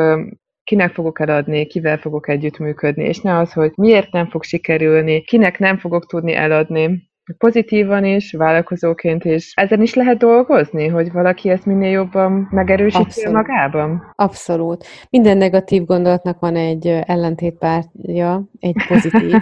kinek 0.64 0.92
fogok 0.92 1.20
eladni, 1.20 1.66
kivel 1.66 1.96
fogok 1.96 2.28
együttműködni, 2.28 3.04
és 3.04 3.20
ne 3.20 3.38
az, 3.38 3.52
hogy 3.52 3.72
miért 3.76 4.12
nem 4.12 4.28
fog 4.28 4.42
sikerülni, 4.42 5.22
kinek 5.22 5.58
nem 5.58 5.78
fogok 5.78 6.06
tudni 6.06 6.34
eladni, 6.34 7.08
pozitívan 7.38 8.04
is, 8.04 8.32
vállalkozóként 8.32 9.24
is. 9.24 9.52
Ezen 9.54 9.82
is 9.82 9.94
lehet 9.94 10.18
dolgozni, 10.18 10.86
hogy 10.86 11.12
valaki 11.12 11.48
ezt 11.48 11.66
minél 11.66 11.90
jobban 11.90 12.48
megerősíti 12.50 13.28
magában? 13.28 14.12
Abszolút. 14.14 14.86
Minden 15.10 15.36
negatív 15.36 15.84
gondolatnak 15.84 16.38
van 16.40 16.56
egy 16.56 16.86
ellentétpártja, 16.86 18.48
egy 18.58 18.76
pozitív. 18.88 19.36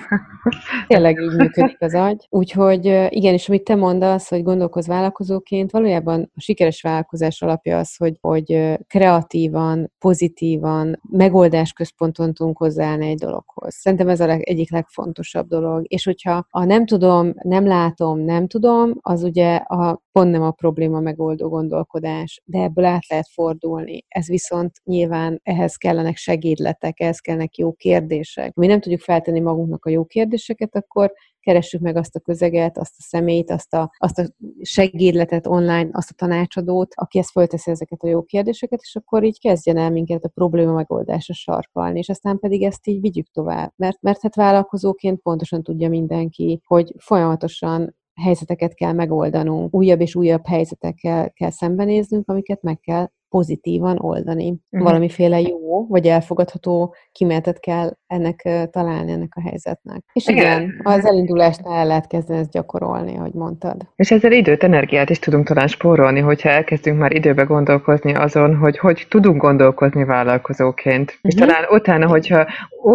Tényleg 0.87 1.21
így 1.21 1.37
működik 1.37 1.77
az 1.81 1.95
agy. 1.95 2.27
Úgyhogy 2.31 2.85
igen, 3.09 3.33
és 3.33 3.49
amit 3.49 3.65
te 3.65 3.75
mondasz, 3.75 4.29
hogy 4.29 4.43
gondolkoz 4.43 4.87
vállalkozóként, 4.87 5.71
valójában 5.71 6.31
a 6.35 6.41
sikeres 6.41 6.83
vállalkozás 6.83 7.43
alapja 7.43 7.79
az, 7.79 7.97
hogy, 7.97 8.17
hogy 8.21 8.79
kreatívan, 8.87 9.93
pozitívan, 9.99 11.01
megoldásközponton 11.11 12.35
tudunk 12.35 12.57
hozzáállni 12.57 13.09
egy 13.09 13.19
dologhoz. 13.19 13.75
Szerintem 13.75 14.09
ez 14.09 14.21
a 14.21 14.27
leg, 14.27 14.43
egyik 14.43 14.71
legfontosabb 14.71 15.49
dolog. 15.49 15.85
És 15.89 16.05
hogyha 16.05 16.47
a 16.51 16.65
nem 16.65 16.87
tudom, 16.87 17.33
nem 17.43 17.67
látom, 17.75 18.19
nem 18.19 18.47
tudom, 18.47 18.93
az 19.01 19.23
ugye 19.23 19.55
a, 19.57 20.03
pont 20.13 20.31
nem 20.31 20.43
a 20.43 20.51
probléma 20.51 21.01
megoldó 21.01 21.49
gondolkodás, 21.49 22.43
de 22.45 22.59
ebből 22.59 22.85
át 22.85 23.09
lehet 23.09 23.29
fordulni. 23.33 24.05
Ez 24.09 24.29
viszont 24.29 24.73
nyilván 24.85 25.41
ehhez 25.43 25.77
kellenek 25.77 26.17
segédletek, 26.17 27.01
ehhez 27.01 27.19
kellenek 27.19 27.57
jó 27.57 27.73
kérdések. 27.73 28.55
Mi 28.55 28.67
nem 28.67 28.81
tudjuk 28.81 29.01
feltenni 29.01 29.41
magunknak 29.41 29.85
a 29.85 29.91
jó 29.91 30.05
kérdéseket, 30.05 30.77
akkor 30.77 31.13
keressük 31.45 31.81
meg 31.81 31.97
azt 31.97 32.17
a 32.17 32.21
közeget, 32.21 32.79
azt 32.79 32.95
a 32.99 33.03
személyt, 33.03 33.51
azt 33.51 33.75
a, 33.75 33.93
azt 33.97 34.19
a 34.19 34.25
segédletet 34.63 35.47
online, 35.47 35.89
azt 35.93 36.11
a 36.11 36.15
tanácsadót, 36.17 36.93
aki 36.95 37.19
ezt 37.19 37.31
fölteszi 37.31 37.71
ezeket 37.71 38.03
a 38.03 38.09
jó 38.09 38.23
kérdéseket, 38.23 38.81
és 38.83 38.97
akkor 38.97 39.25
így 39.25 39.41
kezdjen 39.41 39.77
el 39.77 39.91
minket 39.91 40.25
a 40.25 40.29
probléma 40.29 40.73
megoldásra 40.73 41.35
sarkalni, 41.35 41.99
és 41.99 42.09
aztán 42.09 42.39
pedig 42.39 42.63
ezt 42.63 42.87
így 42.87 43.01
vigyük 43.01 43.31
tovább. 43.31 43.73
Mert, 43.77 43.99
mert 44.01 44.23
hát 44.23 44.35
vállalkozóként 44.35 45.21
pontosan 45.21 45.63
tudja 45.63 45.89
mindenki, 45.89 46.61
hogy 46.67 46.95
folyamatosan 46.99 47.97
helyzeteket 48.23 48.75
kell 48.75 48.93
megoldanunk, 48.93 49.75
újabb 49.75 50.01
és 50.01 50.15
újabb 50.15 50.47
helyzetekkel 50.47 51.33
kell 51.33 51.51
szembenéznünk, 51.51 52.29
amiket 52.29 52.63
meg 52.63 52.81
kell 52.81 53.09
pozitívan 53.35 53.99
oldani. 54.01 54.51
Uh-huh. 54.51 54.89
Valamiféle 54.89 55.41
jó, 55.41 55.87
vagy 55.87 56.07
elfogadható 56.07 56.95
kimenetet 57.13 57.61
kell 57.61 57.91
ennek 58.07 58.49
találni, 58.71 59.13
ennek 59.13 59.33
a 59.37 59.41
helyzetnek. 59.41 60.05
És 60.13 60.29
igen, 60.29 60.63
igen 60.63 60.81
az 60.83 61.07
elindulásnál 61.07 61.79
el 61.79 61.87
lehet 61.87 62.07
kezdeni 62.07 62.41
ezt 62.41 62.51
gyakorolni, 62.51 63.17
ahogy 63.17 63.33
mondtad. 63.33 63.77
És 63.97 64.11
ezzel 64.11 64.33
időt, 64.33 64.63
energiát 64.63 65.11
is 65.11 65.19
tudunk 65.19 65.47
talán 65.47 65.67
spórolni, 65.67 66.21
hogyha 66.21 66.49
elkezdünk 66.49 66.99
már 66.99 67.15
időbe 67.15 67.43
gondolkozni 67.43 68.15
azon, 68.15 68.57
hogy 68.57 68.79
hogy 68.79 69.07
tudunk 69.09 69.43
gondolkozni 69.43 70.05
vállalkozóként. 70.05 71.11
Uh-huh. 71.11 71.21
És 71.23 71.35
talán 71.35 71.65
utána, 71.71 72.07
hogyha 72.07 72.47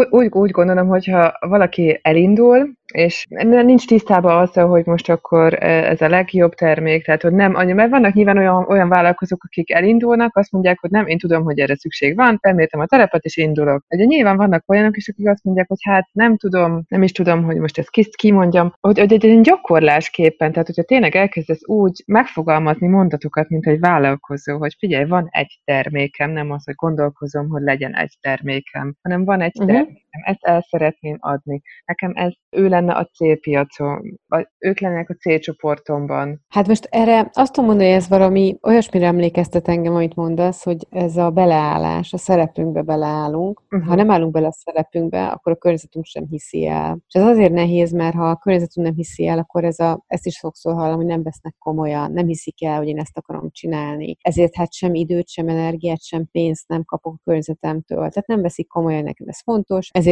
úgy, 0.09 0.27
úgy 0.31 0.51
gondolom, 0.51 0.87
hogyha 0.87 1.33
valaki 1.39 1.99
elindul, 2.01 2.77
és 2.93 3.25
nincs 3.29 3.87
tisztában 3.87 4.37
azzal, 4.37 4.67
hogy 4.67 4.85
most 4.85 5.09
akkor 5.09 5.63
ez 5.63 6.01
a 6.01 6.07
legjobb 6.07 6.53
termék, 6.53 7.05
tehát 7.05 7.21
hogy 7.21 7.33
nem, 7.33 7.51
mert 7.51 7.89
vannak 7.89 8.13
nyilván 8.13 8.37
olyan, 8.37 8.65
olyan 8.67 8.89
vállalkozók, 8.89 9.43
akik 9.43 9.71
elindulnak, 9.71 10.37
azt 10.37 10.51
mondják, 10.51 10.79
hogy 10.79 10.89
nem, 10.89 11.07
én 11.07 11.17
tudom, 11.17 11.43
hogy 11.43 11.59
erre 11.59 11.75
szükség 11.75 12.15
van, 12.15 12.37
felmértem 12.41 12.79
a 12.79 12.85
terepet, 12.85 13.23
és 13.23 13.37
indulok. 13.37 13.85
Ugye 13.89 14.03
nyilván 14.03 14.37
vannak 14.37 14.63
olyanok 14.67 14.97
is, 14.97 15.09
akik 15.09 15.29
azt 15.29 15.43
mondják, 15.43 15.67
hogy 15.67 15.77
hát 15.81 16.09
nem 16.11 16.37
tudom, 16.37 16.83
nem 16.87 17.03
is 17.03 17.11
tudom, 17.11 17.43
hogy 17.43 17.57
most 17.57 17.77
ezt 17.77 17.89
kis 17.89 18.09
kimondjam, 18.15 18.73
hogy, 18.79 18.99
hogy 18.99 19.25
egy 19.25 19.41
gyakorlásképpen, 19.41 20.51
tehát 20.51 20.67
hogyha 20.67 20.83
tényleg 20.83 21.15
elkezdesz 21.15 21.67
úgy 21.67 22.03
megfogalmazni 22.05 22.87
mondatokat, 22.87 23.49
mint 23.49 23.67
egy 23.67 23.79
vállalkozó, 23.79 24.57
hogy 24.57 24.75
figyelj, 24.79 25.05
van 25.05 25.27
egy 25.31 25.59
termékem, 25.63 26.31
nem 26.31 26.51
az, 26.51 26.65
hogy 26.65 26.75
gondolkozom, 26.75 27.49
hogy 27.49 27.61
legyen 27.61 27.95
egy 27.95 28.17
termékem, 28.21 28.95
hanem 29.01 29.25
van 29.25 29.41
egy 29.41 29.59
uh-huh. 29.59 29.73
termékem, 29.73 30.03
ezt 30.09 30.43
el 30.43 30.65
szeretném 30.69 31.17
adni. 31.19 31.61
Nekem 31.85 32.11
ez 32.15 32.33
ő 32.49 32.67
lenne 32.67 32.93
a 32.93 33.05
célpiacon, 33.05 34.19
vagy 34.27 34.47
ők 34.57 34.79
lennének 34.79 35.09
a 35.09 35.13
célcsoportomban. 35.13 36.41
Hát 36.47 36.67
most 36.67 36.87
erre 36.91 37.29
azt 37.33 37.53
tudom 37.53 37.69
mondani, 37.69 37.89
hogy 37.89 37.97
ez 37.97 38.07
valami 38.07 38.57
olyasmire 38.61 39.05
emlékeztet 39.05 39.67
engem, 39.67 39.95
amit 39.95 40.15
mondasz, 40.15 40.63
hogy 40.63 40.87
ez 40.89 41.17
a 41.17 41.29
beleállás, 41.29 42.13
a 42.13 42.17
szerepünkbe 42.17 42.81
beleállunk. 42.81 43.61
Uh-huh. 43.69 43.89
Ha 43.89 43.95
nem 43.95 44.11
állunk 44.11 44.31
bele 44.31 44.47
a 44.47 44.51
szerepünkbe, 44.51 45.27
akkor 45.27 45.51
a 45.51 45.55
környezetünk 45.55 46.05
sem 46.05 46.25
hiszi 46.29 46.67
el. 46.67 46.99
És 47.07 47.13
ez 47.13 47.23
azért 47.23 47.53
nehéz, 47.53 47.91
mert 47.91 48.15
ha 48.15 48.29
a 48.29 48.37
környezetünk 48.37 48.85
nem 48.85 48.95
hiszi 48.95 49.27
el, 49.27 49.37
akkor 49.37 49.63
ez 49.63 49.79
a, 49.79 50.03
ezt 50.07 50.25
is 50.25 50.35
sokszor 50.35 50.73
hallom, 50.73 50.95
hogy 50.95 51.05
nem 51.05 51.23
vesznek 51.23 51.55
komolyan, 51.59 52.11
nem 52.11 52.27
hiszik 52.27 52.63
el, 52.63 52.77
hogy 52.77 52.87
én 52.87 52.99
ezt 52.99 53.17
akarom 53.17 53.49
csinálni. 53.51 54.17
Ezért 54.21 54.55
hát 54.55 54.73
sem 54.73 54.93
időt, 54.93 55.27
sem 55.27 55.47
energiát, 55.47 56.01
sem 56.01 56.27
pénzt 56.31 56.67
nem 56.67 56.83
kapok 56.83 57.13
a 57.13 57.21
környezetemtől. 57.23 57.97
Tehát 57.97 58.27
nem 58.27 58.41
veszik 58.41 58.67
komolyan, 58.67 59.03
nekem 59.03 59.27
ez 59.27 59.41
fontos, 59.41 59.89
ezért 59.91 60.08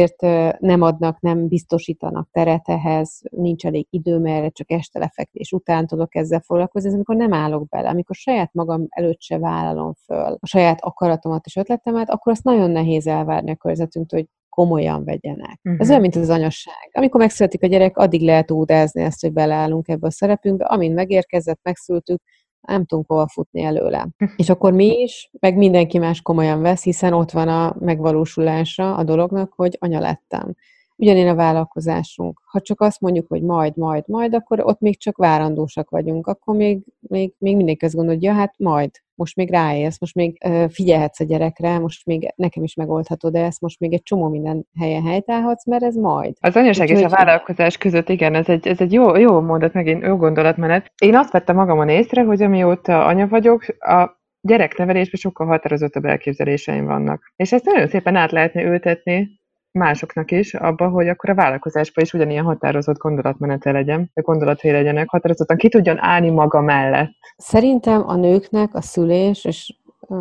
nem 0.58 0.82
adnak, 0.82 1.20
nem 1.20 1.48
biztosítanak 1.48 2.28
teret 2.32 2.68
ehhez, 2.68 3.20
nincs 3.30 3.66
elég 3.66 3.86
idő, 3.90 4.18
mert 4.18 4.54
csak 4.54 4.70
este 4.70 4.98
lefekvés 4.98 5.52
után 5.52 5.86
tudok 5.86 6.14
ezzel 6.14 6.40
foglalkozni, 6.40 6.88
ez 6.88 6.94
amikor 6.94 7.16
nem 7.16 7.32
állok 7.32 7.68
bele, 7.68 7.88
amikor 7.88 8.16
saját 8.16 8.52
magam 8.52 8.86
előtt 8.88 9.20
se 9.20 9.38
vállalom 9.38 9.92
föl 10.04 10.36
a 10.40 10.46
saját 10.46 10.80
akaratomat 10.80 11.46
és 11.46 11.56
ötletemet, 11.56 12.10
akkor 12.10 12.32
azt 12.32 12.44
nagyon 12.44 12.70
nehéz 12.70 13.06
elvárni 13.06 13.50
a 13.50 13.56
környezetünktől, 13.56 14.20
hogy 14.20 14.28
komolyan 14.48 15.04
vegyenek. 15.04 15.60
Uh-huh. 15.62 15.80
Ez 15.80 15.86
mhm. 15.86 15.88
olyan, 15.88 16.00
mint 16.00 16.16
az 16.16 16.30
anyasság. 16.30 16.90
Amikor 16.92 17.20
megszületik 17.20 17.62
a 17.62 17.66
gyerek, 17.66 17.96
addig 17.96 18.22
lehet 18.22 18.50
ódázni 18.50 19.02
ezt, 19.02 19.20
hogy 19.20 19.32
beleállunk 19.32 19.88
ebbe 19.88 20.06
a 20.06 20.10
szerepünkbe, 20.10 20.64
amint 20.64 20.94
megérkezett, 20.94 21.60
megszültük, 21.62 22.22
nem 22.68 22.84
tudunk 22.84 23.06
hova 23.08 23.28
futni 23.28 23.62
előle. 23.62 24.08
És 24.36 24.48
akkor 24.48 24.72
mi 24.72 25.00
is, 25.00 25.30
meg 25.40 25.56
mindenki 25.56 25.98
más 25.98 26.22
komolyan 26.22 26.60
vesz, 26.60 26.82
hiszen 26.82 27.12
ott 27.12 27.30
van 27.30 27.48
a 27.48 27.76
megvalósulása 27.80 28.94
a 28.94 29.04
dolognak, 29.04 29.52
hogy 29.56 29.76
anya 29.80 30.00
lettem. 30.00 30.54
Ugyanén 30.96 31.28
a 31.28 31.34
vállalkozásunk. 31.34 32.40
Ha 32.44 32.60
csak 32.60 32.80
azt 32.80 33.00
mondjuk, 33.00 33.28
hogy 33.28 33.42
majd, 33.42 33.76
majd, 33.76 34.04
majd, 34.06 34.34
akkor 34.34 34.60
ott 34.64 34.80
még 34.80 34.98
csak 34.98 35.16
várandósak 35.16 35.90
vagyunk. 35.90 36.26
Akkor 36.26 36.56
még, 36.56 36.82
még, 37.00 37.34
még 37.38 37.56
mindenki 37.56 37.84
azt 37.84 37.94
gondolja, 37.94 38.32
hát 38.32 38.54
majd, 38.58 38.90
most 39.18 39.36
még 39.36 39.50
ráérsz, 39.50 40.00
most 40.00 40.14
még 40.14 40.38
figyelhetsz 40.68 41.20
a 41.20 41.24
gyerekre, 41.24 41.78
most 41.78 42.06
még 42.06 42.32
nekem 42.36 42.62
is 42.62 42.74
megoldhatod 42.74 43.32
de 43.32 43.44
ezt, 43.44 43.60
most 43.60 43.80
még 43.80 43.92
egy 43.92 44.02
csomó 44.02 44.28
minden 44.28 44.66
helyen 44.78 45.02
helytállhatsz, 45.02 45.66
mert 45.66 45.82
ez 45.82 45.94
majd. 45.94 46.34
Az 46.40 46.56
anyaság 46.56 46.88
és 46.88 47.02
a 47.02 47.08
vállalkozás 47.08 47.76
között, 47.76 48.08
igen, 48.08 48.34
ez 48.34 48.48
egy, 48.48 48.66
ez 48.66 48.80
egy 48.80 48.92
jó, 48.92 49.16
jó 49.16 49.40
mondat, 49.40 49.72
megint 49.72 50.02
jó 50.02 50.16
gondolatmenet. 50.16 50.92
Én 51.02 51.16
azt 51.16 51.32
vettem 51.32 51.56
magamon 51.56 51.88
észre, 51.88 52.22
hogy 52.22 52.42
amióta 52.42 53.04
anya 53.06 53.28
vagyok, 53.28 53.64
a 53.78 54.16
gyereknevelésben 54.40 55.20
sokkal 55.20 55.46
határozottabb 55.46 56.04
elképzeléseim 56.04 56.84
vannak. 56.84 57.32
És 57.36 57.52
ezt 57.52 57.64
nagyon 57.64 57.88
szépen 57.88 58.16
át 58.16 58.32
lehetne 58.32 58.62
ültetni 58.62 59.40
másoknak 59.72 60.30
is 60.30 60.54
abba, 60.54 60.88
hogy 60.88 61.08
akkor 61.08 61.30
a 61.30 61.34
vállalkozásban 61.34 62.04
is 62.04 62.12
ugyanilyen 62.12 62.44
határozott 62.44 62.98
gondolatmenete 62.98 63.72
legyen, 63.72 64.10
vagy 64.14 64.24
gondolatai 64.24 64.70
legyenek, 64.70 65.08
határozottan 65.08 65.56
ki 65.56 65.68
tudjon 65.68 65.98
állni 65.98 66.30
maga 66.30 66.60
mellett. 66.60 67.10
Szerintem 67.36 68.08
a 68.08 68.16
nőknek 68.16 68.74
a 68.74 68.80
szülés, 68.80 69.44
és 69.44 69.74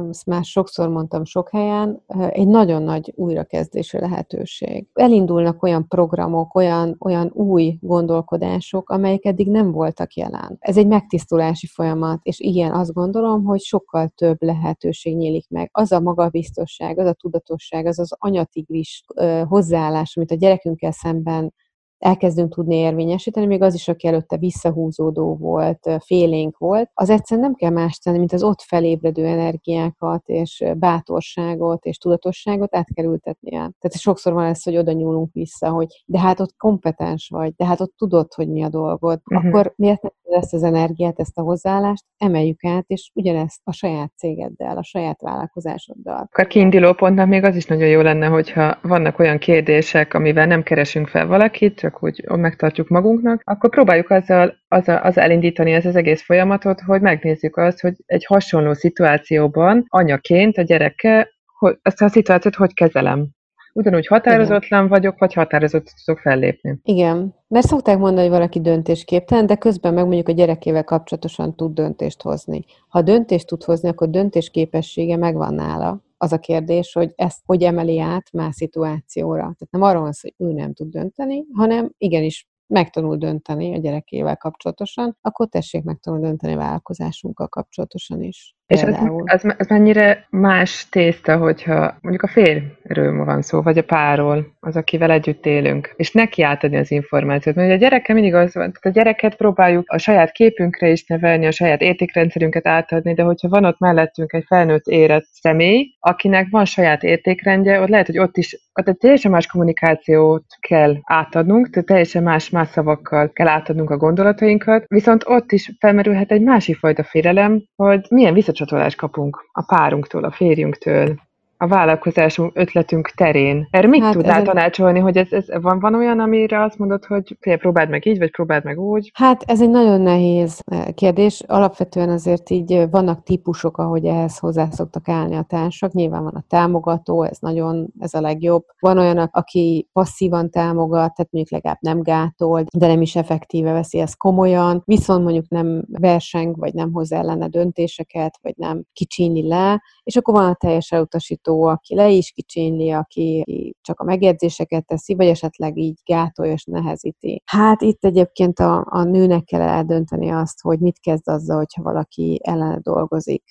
ezt 0.09 0.25
már 0.25 0.43
sokszor 0.43 0.89
mondtam 0.89 1.25
sok 1.25 1.49
helyen, 1.49 2.03
egy 2.29 2.47
nagyon 2.47 2.83
nagy 2.83 3.13
újrakezdési 3.15 3.99
lehetőség. 3.99 4.87
Elindulnak 4.93 5.63
olyan 5.63 5.87
programok, 5.87 6.55
olyan, 6.55 6.95
olyan 6.99 7.31
új 7.33 7.77
gondolkodások, 7.81 8.89
amelyek 8.89 9.25
eddig 9.25 9.49
nem 9.49 9.71
voltak 9.71 10.13
jelen. 10.13 10.57
Ez 10.59 10.77
egy 10.77 10.87
megtisztulási 10.87 11.67
folyamat, 11.67 12.19
és 12.23 12.39
igen, 12.39 12.73
azt 12.73 12.93
gondolom, 12.93 13.43
hogy 13.43 13.59
sokkal 13.59 14.07
több 14.15 14.37
lehetőség 14.39 15.15
nyílik 15.15 15.49
meg. 15.49 15.69
Az 15.71 15.91
a 15.91 15.99
magabiztosság, 15.99 16.99
az 16.99 17.07
a 17.07 17.13
tudatosság, 17.13 17.85
az 17.85 17.99
az 17.99 18.15
anyatigris 18.17 19.05
hozzáállás, 19.47 20.17
amit 20.17 20.31
a 20.31 20.35
gyerekünkkel 20.35 20.91
szemben 20.91 21.53
elkezdünk 21.99 22.53
tudni 22.53 22.75
érvényesíteni, 22.75 23.45
még 23.45 23.61
az 23.61 23.73
is, 23.73 23.87
aki 23.87 24.07
előtte 24.07 24.37
visszahúzódó 24.37 25.35
volt, 25.35 25.89
félénk 26.05 26.57
volt, 26.57 26.89
az 26.93 27.09
egyszerűen 27.09 27.45
nem 27.47 27.55
kell 27.55 27.71
más 27.71 27.97
tenni, 27.97 28.17
mint 28.17 28.33
az 28.33 28.43
ott 28.43 28.61
felébredő 28.61 29.25
energiákat, 29.25 30.23
és 30.25 30.63
bátorságot, 30.77 31.85
és 31.85 31.97
tudatosságot 31.97 32.75
át 32.75 32.93
kell 32.93 33.05
ültetni 33.05 33.55
el. 33.55 33.73
Tehát 33.79 33.99
sokszor 33.99 34.33
van 34.33 34.45
ez, 34.45 34.63
hogy 34.63 34.77
oda 34.77 34.91
nyúlunk 34.91 35.33
vissza, 35.33 35.69
hogy 35.69 36.03
de 36.05 36.19
hát 36.19 36.39
ott 36.39 36.55
kompetens 36.57 37.29
vagy, 37.29 37.53
de 37.55 37.65
hát 37.65 37.81
ott 37.81 37.93
tudod, 37.97 38.33
hogy 38.33 38.49
mi 38.49 38.63
a 38.63 38.69
dolgod. 38.69 39.21
Uh-huh. 39.25 39.47
Akkor 39.47 39.73
miért 39.75 40.01
nem 40.01 40.11
ezt 40.35 40.53
az 40.53 40.63
energiát, 40.63 41.19
ezt 41.19 41.37
a 41.37 41.41
hozzáállást 41.41 42.03
emeljük 42.17 42.63
át, 42.63 42.83
és 42.87 43.11
ugyanezt 43.13 43.59
a 43.63 43.71
saját 43.71 44.11
cégeddel, 44.17 44.77
a 44.77 44.83
saját 44.83 45.21
vállalkozásoddal. 45.21 46.27
Akkor 46.31 46.47
kiinduló 46.47 46.93
pontnak 46.93 47.27
még 47.27 47.43
az 47.43 47.55
is 47.55 47.65
nagyon 47.65 47.87
jó 47.87 48.01
lenne, 48.01 48.27
hogyha 48.27 48.77
vannak 48.81 49.19
olyan 49.19 49.37
kérdések, 49.37 50.13
amivel 50.13 50.45
nem 50.45 50.63
keresünk 50.63 51.07
fel 51.07 51.27
valakit, 51.27 51.79
csak 51.79 52.03
úgy 52.03 52.23
megtartjuk 52.27 52.87
magunknak, 52.87 53.41
akkor 53.43 53.69
próbáljuk 53.69 54.09
azzal, 54.09 54.55
azzal, 54.67 54.97
azzal 54.97 55.23
elindítani 55.23 55.73
ezt 55.73 55.85
az 55.85 55.95
egész 55.95 56.21
folyamatot, 56.21 56.81
hogy 56.81 57.01
megnézzük 57.01 57.57
azt, 57.57 57.81
hogy 57.81 57.93
egy 58.05 58.25
hasonló 58.25 58.73
szituációban 58.73 59.85
anyaként 59.87 60.57
a 60.57 60.61
gyereke, 60.61 61.29
hogy 61.57 61.77
ezt 61.81 62.01
a 62.01 62.09
szituációt 62.09 62.55
hogy 62.55 62.73
kezelem. 62.73 63.35
Ugyanúgy 63.77 64.07
határozatlan 64.07 64.85
Igen. 64.85 64.87
vagyok, 64.87 65.19
vagy 65.19 65.33
határozott 65.33 65.93
tudok 66.05 66.21
fellépni. 66.21 66.79
Igen, 66.83 67.35
mert 67.47 67.67
szokták 67.67 67.97
mondani, 67.97 68.21
hogy 68.21 68.35
valaki 68.35 68.61
döntésképtelen, 68.61 69.45
de 69.45 69.55
közben 69.55 69.93
meg 69.93 70.05
mondjuk 70.05 70.27
a 70.27 70.31
gyerekével 70.31 70.83
kapcsolatosan 70.83 71.55
tud 71.55 71.73
döntést 71.73 72.21
hozni. 72.21 72.65
Ha 72.87 73.01
döntést 73.01 73.47
tud 73.47 73.63
hozni, 73.63 73.89
akkor 73.89 74.09
döntésképessége 74.09 75.17
megvan 75.17 75.53
nála. 75.53 76.01
Az 76.17 76.31
a 76.31 76.39
kérdés, 76.39 76.93
hogy 76.93 77.11
ezt 77.15 77.39
hogy 77.45 77.63
emeli 77.63 77.99
át 77.99 78.31
más 78.31 78.55
szituációra. 78.55 79.41
Tehát 79.41 79.67
nem 79.69 79.81
arról 79.81 80.01
van 80.01 80.11
szó, 80.11 80.29
hogy 80.35 80.47
ő 80.47 80.51
nem 80.51 80.73
tud 80.73 80.89
dönteni, 80.89 81.45
hanem 81.53 81.91
igenis 81.97 82.47
megtanul 82.67 83.17
dönteni 83.17 83.75
a 83.75 83.79
gyerekével 83.79 84.37
kapcsolatosan, 84.37 85.17
akkor 85.21 85.47
tessék 85.47 85.83
megtanul 85.83 86.19
dönteni 86.19 86.53
a 86.53 86.57
vállalkozásunkkal 86.57 87.47
kapcsolatosan 87.47 88.21
is. 88.21 88.56
És 88.67 88.81
ez, 88.81 88.95
ez, 89.23 89.41
ez 89.57 89.67
mennyire 89.67 90.25
más 90.29 90.87
tészta, 90.89 91.37
hogyha 91.37 91.97
mondjuk 92.01 92.23
a 92.23 92.27
férről 92.27 93.25
van 93.25 93.41
szó, 93.41 93.61
vagy 93.61 93.77
a 93.77 93.83
párról, 93.83 94.55
az, 94.59 94.75
akivel 94.75 95.11
együtt 95.11 95.45
élünk, 95.45 95.93
és 95.95 96.11
neki 96.11 96.41
átadni 96.41 96.77
az 96.77 96.91
információt. 96.91 97.55
Mert 97.55 97.71
a 97.71 97.75
gyereke 97.75 98.13
mindig 98.13 98.33
az 98.33 98.53
van, 98.53 98.71
a 98.81 98.89
gyereket 98.89 99.35
próbáljuk 99.35 99.89
a 99.89 99.97
saját 99.97 100.31
képünkre 100.31 100.89
is 100.89 101.05
nevelni, 101.05 101.45
a 101.45 101.51
saját 101.51 101.81
értékrendszerünket 101.81 102.67
átadni, 102.67 103.13
de 103.13 103.23
hogyha 103.23 103.49
van 103.49 103.65
ott 103.65 103.79
mellettünk 103.79 104.33
egy 104.33 104.45
felnőtt 104.47 104.85
érett 104.85 105.25
személy, 105.31 105.95
akinek 105.99 106.47
van 106.49 106.65
saját 106.65 107.03
értékrendje, 107.03 107.81
ott 107.81 107.89
lehet, 107.89 108.05
hogy 108.07 108.19
ott 108.19 108.37
is 108.37 108.57
ott 108.73 108.87
egy 108.87 108.97
teljesen 108.97 109.31
más 109.31 109.47
kommunikációt 109.47 110.43
kell 110.59 110.95
átadnunk, 111.03 111.69
tehát 111.69 111.87
teljesen 111.87 112.23
más, 112.23 112.49
más 112.49 112.67
szavakkal 112.67 113.31
kell 113.33 113.47
átadnunk 113.47 113.89
a 113.89 113.97
gondolatainkat, 113.97 114.83
viszont 114.87 115.23
ott 115.25 115.51
is 115.51 115.71
felmerülhet 115.79 116.31
egy 116.31 116.41
másik 116.41 116.77
fajta 116.77 117.03
félelem, 117.03 117.63
hogy 117.75 118.05
milyen 118.09 118.33
vissza 118.33 118.51
visszacsatolást 118.57 118.97
kapunk 118.97 119.49
a 119.51 119.61
párunktól, 119.61 120.23
a 120.23 120.31
férjünktől, 120.31 121.19
a 121.57 121.67
vállalkozásunk 121.67 122.51
ötletünk 122.55 123.09
terén. 123.09 123.67
Erre 123.71 123.87
mit 123.87 124.01
hát 124.01 124.13
tudnál 124.13 124.43
tanácsolni, 124.43 124.99
hogy 124.99 125.17
ez, 125.17 125.31
ez 125.31 125.45
van, 125.61 125.79
van 125.79 125.95
olyan, 125.95 126.19
amire 126.19 126.61
azt 126.61 126.77
mondod, 126.77 127.05
hogy 127.05 127.37
próbáld 127.39 127.89
meg 127.89 128.05
így, 128.05 128.17
vagy 128.17 128.31
próbáld 128.31 128.63
meg 128.63 128.79
úgy? 128.79 129.11
Hát 129.13 129.43
ez 129.47 129.61
egy 129.61 129.69
nagyon 129.69 130.01
nehéz 130.01 130.61
eh, 130.65 130.85
kérdés. 130.95 131.43
Alapvetően 131.47 132.09
azért 132.09 132.49
így 132.49 132.71
eh, 132.71 132.89
vannak 132.89 133.23
típusok, 133.23 133.77
ahogy 133.77 134.05
ehhez 134.05 134.37
hozzá 134.37 134.69
szoktak 134.69 135.09
állni 135.09 135.35
a 135.35 135.41
társak. 135.41 135.91
Nyilván 135.91 136.23
van 136.23 136.35
a 136.35 136.43
támogató, 136.47 137.23
ez 137.23 137.37
nagyon, 137.39 137.87
ez 137.99 138.13
a 138.13 138.21
legjobb. 138.21 138.63
Van 138.79 138.97
olyan, 138.97 139.17
aki 139.17 139.87
passzívan 139.93 140.49
támogat, 140.49 141.13
tehát 141.15 141.31
mondjuk 141.31 141.51
legalább 141.51 141.77
nem 141.81 142.01
gátol, 142.01 142.63
de 142.77 142.87
nem 142.87 143.01
is 143.01 143.15
effektíve 143.15 143.71
veszi 143.71 143.99
ezt 143.99 144.17
komolyan, 144.17 144.81
viszont 144.85 145.23
mondjuk 145.23 145.49
nem 145.49 145.83
verseng, 145.87 146.57
vagy 146.57 146.73
nem 146.73 146.91
hoz 146.93 147.11
ellene 147.11 147.47
döntéseket, 147.47 148.39
vagy 148.41 148.53
nem 148.57 148.83
kicsíni 148.93 149.47
le, 149.47 149.81
és 150.07 150.15
akkor 150.15 150.33
van 150.33 150.49
a 150.49 150.55
teljes 150.55 150.91
elutasító 150.91 151.63
aki 151.63 151.95
le 151.95 152.09
is 152.09 152.31
kicsényli, 152.31 152.91
aki 152.91 153.43
csak 153.81 153.99
a 153.99 154.03
megjegyzéseket 154.03 154.85
teszi, 154.85 155.15
vagy 155.15 155.27
esetleg 155.27 155.77
így 155.77 155.99
gátolja 156.05 156.53
és 156.53 156.63
nehezíti. 156.63 157.41
Hát 157.45 157.81
itt 157.81 158.05
egyébként 158.05 158.59
a, 158.59 158.85
a 158.89 159.03
nőnek 159.03 159.43
kell 159.43 159.61
eldönteni 159.61 160.29
azt, 160.29 160.61
hogy 160.61 160.79
mit 160.79 160.99
kezd 160.99 161.27
azzal, 161.27 161.57
hogyha 161.57 161.83
valaki 161.83 162.39
ellene 162.43 162.79
dolgozik, 162.79 163.43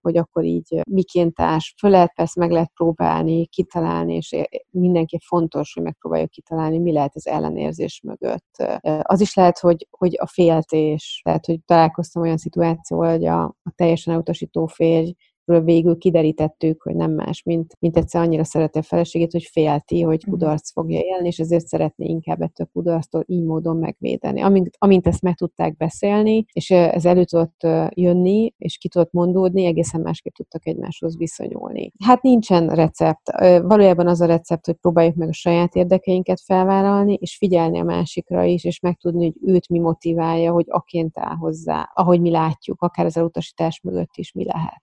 hogy 0.00 0.16
akkor 0.16 0.44
így 0.44 0.80
miként 0.90 1.34
társ. 1.34 1.74
Föl 1.78 1.90
lehet 1.90 2.14
persze 2.14 2.40
meg 2.40 2.50
lehet 2.50 2.72
próbálni, 2.74 3.46
kitalálni, 3.46 4.14
és 4.14 4.36
mindenki 4.70 5.18
fontos, 5.26 5.72
hogy 5.74 5.82
megpróbáljuk 5.82 6.30
kitalálni, 6.30 6.78
mi 6.78 6.92
lehet 6.92 7.14
az 7.14 7.26
ellenérzés 7.26 8.00
mögött. 8.04 8.80
Az 9.02 9.20
is 9.20 9.34
lehet, 9.34 9.58
hogy, 9.58 9.86
hogy 9.90 10.16
a 10.20 10.26
féltés, 10.26 11.20
tehát, 11.24 11.46
hogy 11.46 11.58
találkoztam 11.64 12.22
olyan 12.22 12.36
szituációval, 12.36 13.10
hogy 13.10 13.26
a, 13.26 13.42
a 13.44 13.72
teljesen 13.74 14.14
elutasító 14.14 14.66
férj 14.66 15.14
végül 15.46 15.98
kiderítettük, 15.98 16.82
hogy 16.82 16.94
nem 16.94 17.12
más, 17.12 17.42
mint, 17.42 17.76
mint 17.78 17.96
egyszer 17.96 18.22
annyira 18.22 18.44
szereti 18.44 18.78
a 18.78 18.82
feleségét, 18.82 19.32
hogy 19.32 19.44
félti, 19.44 20.02
hogy 20.02 20.22
mhm. 20.22 20.30
kudarc 20.30 20.72
fogja 20.72 21.00
élni, 21.00 21.26
és 21.26 21.38
ezért 21.38 21.66
szeretné 21.66 22.06
inkább 22.06 22.40
ettől 22.40 22.68
kudarctól 22.72 23.24
így 23.26 23.44
módon 23.44 23.76
megvédeni. 23.76 24.40
Amint, 24.40 24.70
amint 24.78 25.06
ezt 25.06 25.22
meg 25.22 25.34
tudták 25.34 25.76
beszélni, 25.76 26.44
és 26.52 26.70
ez 26.70 27.04
elő 27.04 27.24
tudott 27.24 27.66
jönni, 27.94 28.54
és 28.58 28.78
ki 28.78 28.88
tudott 28.88 29.12
mondódni, 29.12 29.64
egészen 29.64 30.00
másképp 30.00 30.34
tudtak 30.34 30.66
egymáshoz 30.66 31.16
viszonyulni. 31.16 31.92
Hát 32.04 32.22
nincsen 32.22 32.68
recept. 32.68 33.30
Valójában 33.62 34.06
az 34.06 34.20
a 34.20 34.26
recept, 34.26 34.66
hogy 34.66 34.74
próbáljuk 34.74 35.14
meg 35.14 35.28
a 35.28 35.32
saját 35.32 35.74
érdekeinket 35.74 36.40
felvállalni, 36.40 37.18
és 37.20 37.36
figyelni 37.36 37.78
a 37.78 37.84
másikra 37.84 38.44
is, 38.44 38.64
és 38.64 38.80
megtudni, 38.80 39.24
hogy 39.24 39.54
őt 39.54 39.68
mi 39.68 39.78
motiválja, 39.78 40.52
hogy 40.52 40.66
aként 40.68 41.18
áll 41.18 41.34
hozzá, 41.34 41.90
ahogy 41.94 42.20
mi 42.20 42.30
látjuk, 42.30 42.82
akár 42.82 43.06
az 43.06 43.16
elutasítás 43.16 43.80
mögött 43.80 44.16
is 44.16 44.32
mi 44.32 44.44
lehet 44.44 44.82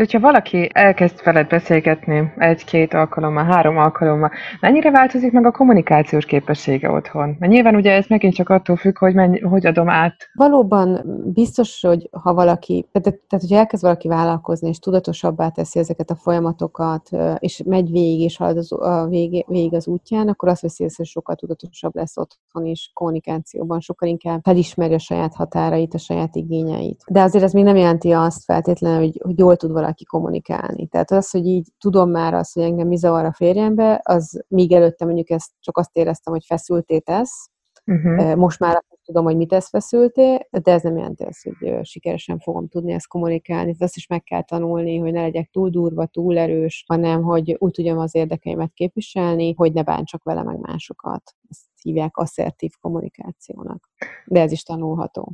hogyha 0.00 0.20
valaki 0.20 0.70
elkezd 0.72 1.24
veled 1.24 1.48
beszélgetni 1.48 2.32
egy-két 2.36 2.94
alkalommal, 2.94 3.44
három 3.44 3.78
alkalommal, 3.78 4.30
mennyire 4.60 4.90
változik 4.90 5.32
meg 5.32 5.46
a 5.46 5.50
kommunikációs 5.50 6.24
képessége 6.24 6.90
otthon? 6.90 7.36
Mert 7.38 7.52
nyilván 7.52 7.74
ugye 7.74 7.92
ez 7.92 8.04
megint 8.08 8.34
csak 8.34 8.48
attól 8.48 8.76
függ, 8.76 8.98
hogy, 8.98 9.14
mennyi, 9.14 9.40
hogy 9.40 9.66
adom 9.66 9.88
át. 9.88 10.14
Valóban 10.34 11.02
biztos, 11.32 11.80
hogy 11.80 12.08
ha 12.10 12.34
valaki, 12.34 12.88
tehát, 12.92 13.20
tehát 13.28 13.44
hogy 13.48 13.52
elkezd 13.52 13.82
valaki 13.82 14.08
vállalkozni, 14.08 14.68
és 14.68 14.78
tudatosabbá 14.78 15.48
teszi 15.48 15.78
ezeket 15.78 16.10
a 16.10 16.14
folyamatokat, 16.16 17.08
és 17.38 17.62
megy 17.66 17.90
végig, 17.90 18.20
és 18.20 18.36
halad 18.36 18.56
az, 18.56 18.72
a 18.72 19.06
végig, 19.08 19.44
végig 19.48 19.74
az 19.74 19.86
útján, 19.86 20.28
akkor 20.28 20.48
azt 20.48 20.62
veszi 20.62 20.88
hogy 20.96 21.06
sokkal 21.06 21.34
tudatosabb 21.34 21.94
lesz 21.94 22.16
otthon 22.16 22.66
is 22.66 22.90
kommunikációban, 22.94 23.80
sokkal 23.80 24.08
inkább 24.08 24.40
felismeri 24.42 24.94
a 24.94 24.98
saját 24.98 25.34
határait, 25.34 25.94
a 25.94 25.98
saját 25.98 26.36
igényeit. 26.36 27.02
De 27.06 27.22
azért 27.22 27.44
ez 27.44 27.52
még 27.52 27.64
nem 27.64 27.76
jelenti 27.76 28.10
azt 28.10 28.44
feltétlenül, 28.44 28.98
hogy, 28.98 29.20
hogy 29.22 29.38
jól 29.38 29.56
tud 29.56 29.72
valaki 29.72 29.88
valaki 29.90 30.04
kommunikálni. 30.04 30.86
Tehát 30.86 31.10
az, 31.10 31.30
hogy 31.30 31.46
így 31.46 31.68
tudom 31.78 32.10
már 32.10 32.34
azt, 32.34 32.54
hogy 32.54 32.62
engem 32.62 32.86
mi 32.86 32.96
zavar 32.96 33.24
a 33.24 33.32
férjembe, 33.32 34.00
az 34.02 34.44
míg 34.48 34.72
előtte 34.72 35.04
mondjuk 35.04 35.30
ezt 35.30 35.50
csak 35.60 35.78
azt 35.78 35.96
éreztem, 35.96 36.32
hogy 36.32 36.44
feszülté 36.44 36.98
tesz, 36.98 37.50
uh-huh. 37.86 38.34
most 38.34 38.58
már 38.58 38.82
tudom, 39.04 39.24
hogy 39.24 39.36
mit 39.36 39.48
tesz 39.48 39.68
feszülté, 39.68 40.48
de 40.50 40.72
ez 40.72 40.82
nem 40.82 40.96
jelenti 40.96 41.24
azt, 41.24 41.42
hogy 41.42 41.84
sikeresen 41.84 42.38
fogom 42.38 42.68
tudni 42.68 42.92
ezt 42.92 43.08
kommunikálni. 43.08 43.74
Azt 43.78 43.96
is 43.96 44.06
meg 44.06 44.22
kell 44.22 44.42
tanulni, 44.42 44.98
hogy 44.98 45.12
ne 45.12 45.20
legyek 45.20 45.50
túl 45.50 45.70
durva, 45.70 46.06
túl 46.06 46.38
erős, 46.38 46.84
hanem 46.86 47.22
hogy 47.22 47.56
úgy 47.58 47.72
tudjam 47.72 47.98
az 47.98 48.14
érdekeimet 48.14 48.72
képviselni, 48.72 49.54
hogy 49.54 49.72
ne 49.72 49.82
bántsak 49.82 50.22
vele 50.22 50.42
meg 50.42 50.58
másokat. 50.58 51.22
Ezt 51.48 51.60
hívják 51.82 52.16
asszertív 52.16 52.70
kommunikációnak. 52.80 53.88
De 54.26 54.40
ez 54.40 54.52
is 54.52 54.62
tanulható. 54.62 55.32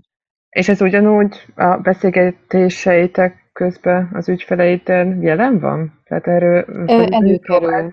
És 0.48 0.68
ez 0.68 0.80
ugyanúgy 0.80 1.36
a 1.54 1.76
beszélgetéseitek 1.76 3.45
közben 3.56 4.10
az 4.12 4.28
ügyfeleiddel 4.28 5.16
jelen 5.20 5.58
van? 5.58 6.00
Tehát 6.04 6.26
erről 6.26 6.64
előkerül. 7.10 7.92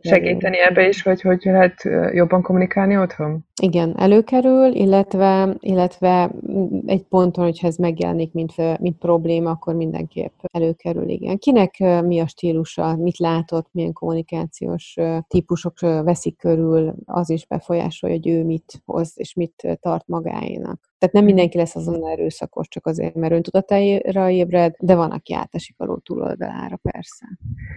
Segíteni 0.00 0.60
ebbe 0.60 0.88
is, 0.88 1.02
vagy 1.02 1.20
hogy 1.20 1.40
lehet 1.44 1.82
jobban 2.12 2.42
kommunikálni 2.42 2.98
otthon? 2.98 3.46
Igen, 3.62 3.98
előkerül, 3.98 4.74
illetve, 4.74 5.56
illetve 5.58 6.30
egy 6.86 7.02
ponton, 7.02 7.44
hogyha 7.44 7.66
ez 7.66 7.76
megjelenik, 7.76 8.32
mint, 8.32 8.78
mint 8.80 8.98
probléma, 8.98 9.50
akkor 9.50 9.74
mindenképp 9.74 10.32
előkerül, 10.52 11.08
igen. 11.08 11.38
Kinek 11.38 11.78
mi 12.04 12.20
a 12.20 12.26
stílusa, 12.26 12.96
mit 12.96 13.18
látott, 13.18 13.68
milyen 13.72 13.92
kommunikációs 13.92 14.96
típusok 15.28 15.80
veszik 15.80 16.36
körül, 16.36 16.94
az 17.04 17.30
is 17.30 17.46
befolyásolja, 17.46 18.16
hogy 18.16 18.28
ő 18.28 18.44
mit 18.44 18.82
hoz, 18.84 19.12
és 19.14 19.34
mit 19.34 19.78
tart 19.80 20.06
magáénak. 20.06 20.88
Tehát 20.98 21.14
nem 21.14 21.24
mindenki 21.24 21.56
lesz 21.56 21.76
azon 21.76 22.06
erőszakos, 22.08 22.68
csak 22.68 22.86
azért, 22.86 23.14
mert 23.14 23.32
öntudatára 23.32 24.30
ébred, 24.30 24.74
de 24.78 24.94
van, 24.94 25.10
aki 25.10 25.34
átesik 25.34 25.74
a 25.78 25.84
ló 25.84 25.96
túloldalára, 25.96 26.76
persze. 26.82 27.26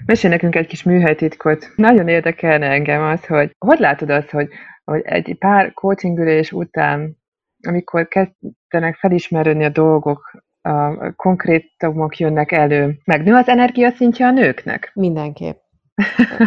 Mesélj 0.05 0.33
nekünk 0.33 0.55
egy 0.55 0.67
kis 0.67 0.83
műhelytitkot. 0.83 1.65
Nagyon 1.75 2.07
érdekelne 2.07 2.65
engem 2.65 3.03
az, 3.03 3.25
hogy 3.25 3.55
hogy 3.59 3.79
látod 3.79 4.09
azt, 4.09 4.29
hogy, 4.29 4.47
hogy 4.83 5.01
egy 5.03 5.35
pár 5.39 5.73
coachingülés 5.73 6.51
után, 6.51 7.17
amikor 7.67 8.07
kezdenek 8.07 8.95
felismerni 8.95 9.63
a 9.63 9.69
dolgok, 9.69 10.43
a 10.61 11.11
konkrétumok 11.15 12.17
jönnek 12.17 12.51
elő, 12.51 12.99
megnő 13.03 13.33
az 13.33 13.47
energia 13.47 13.91
szintje 13.91 14.25
a 14.25 14.31
nőknek? 14.31 14.91
Mindenképp. 14.93 15.57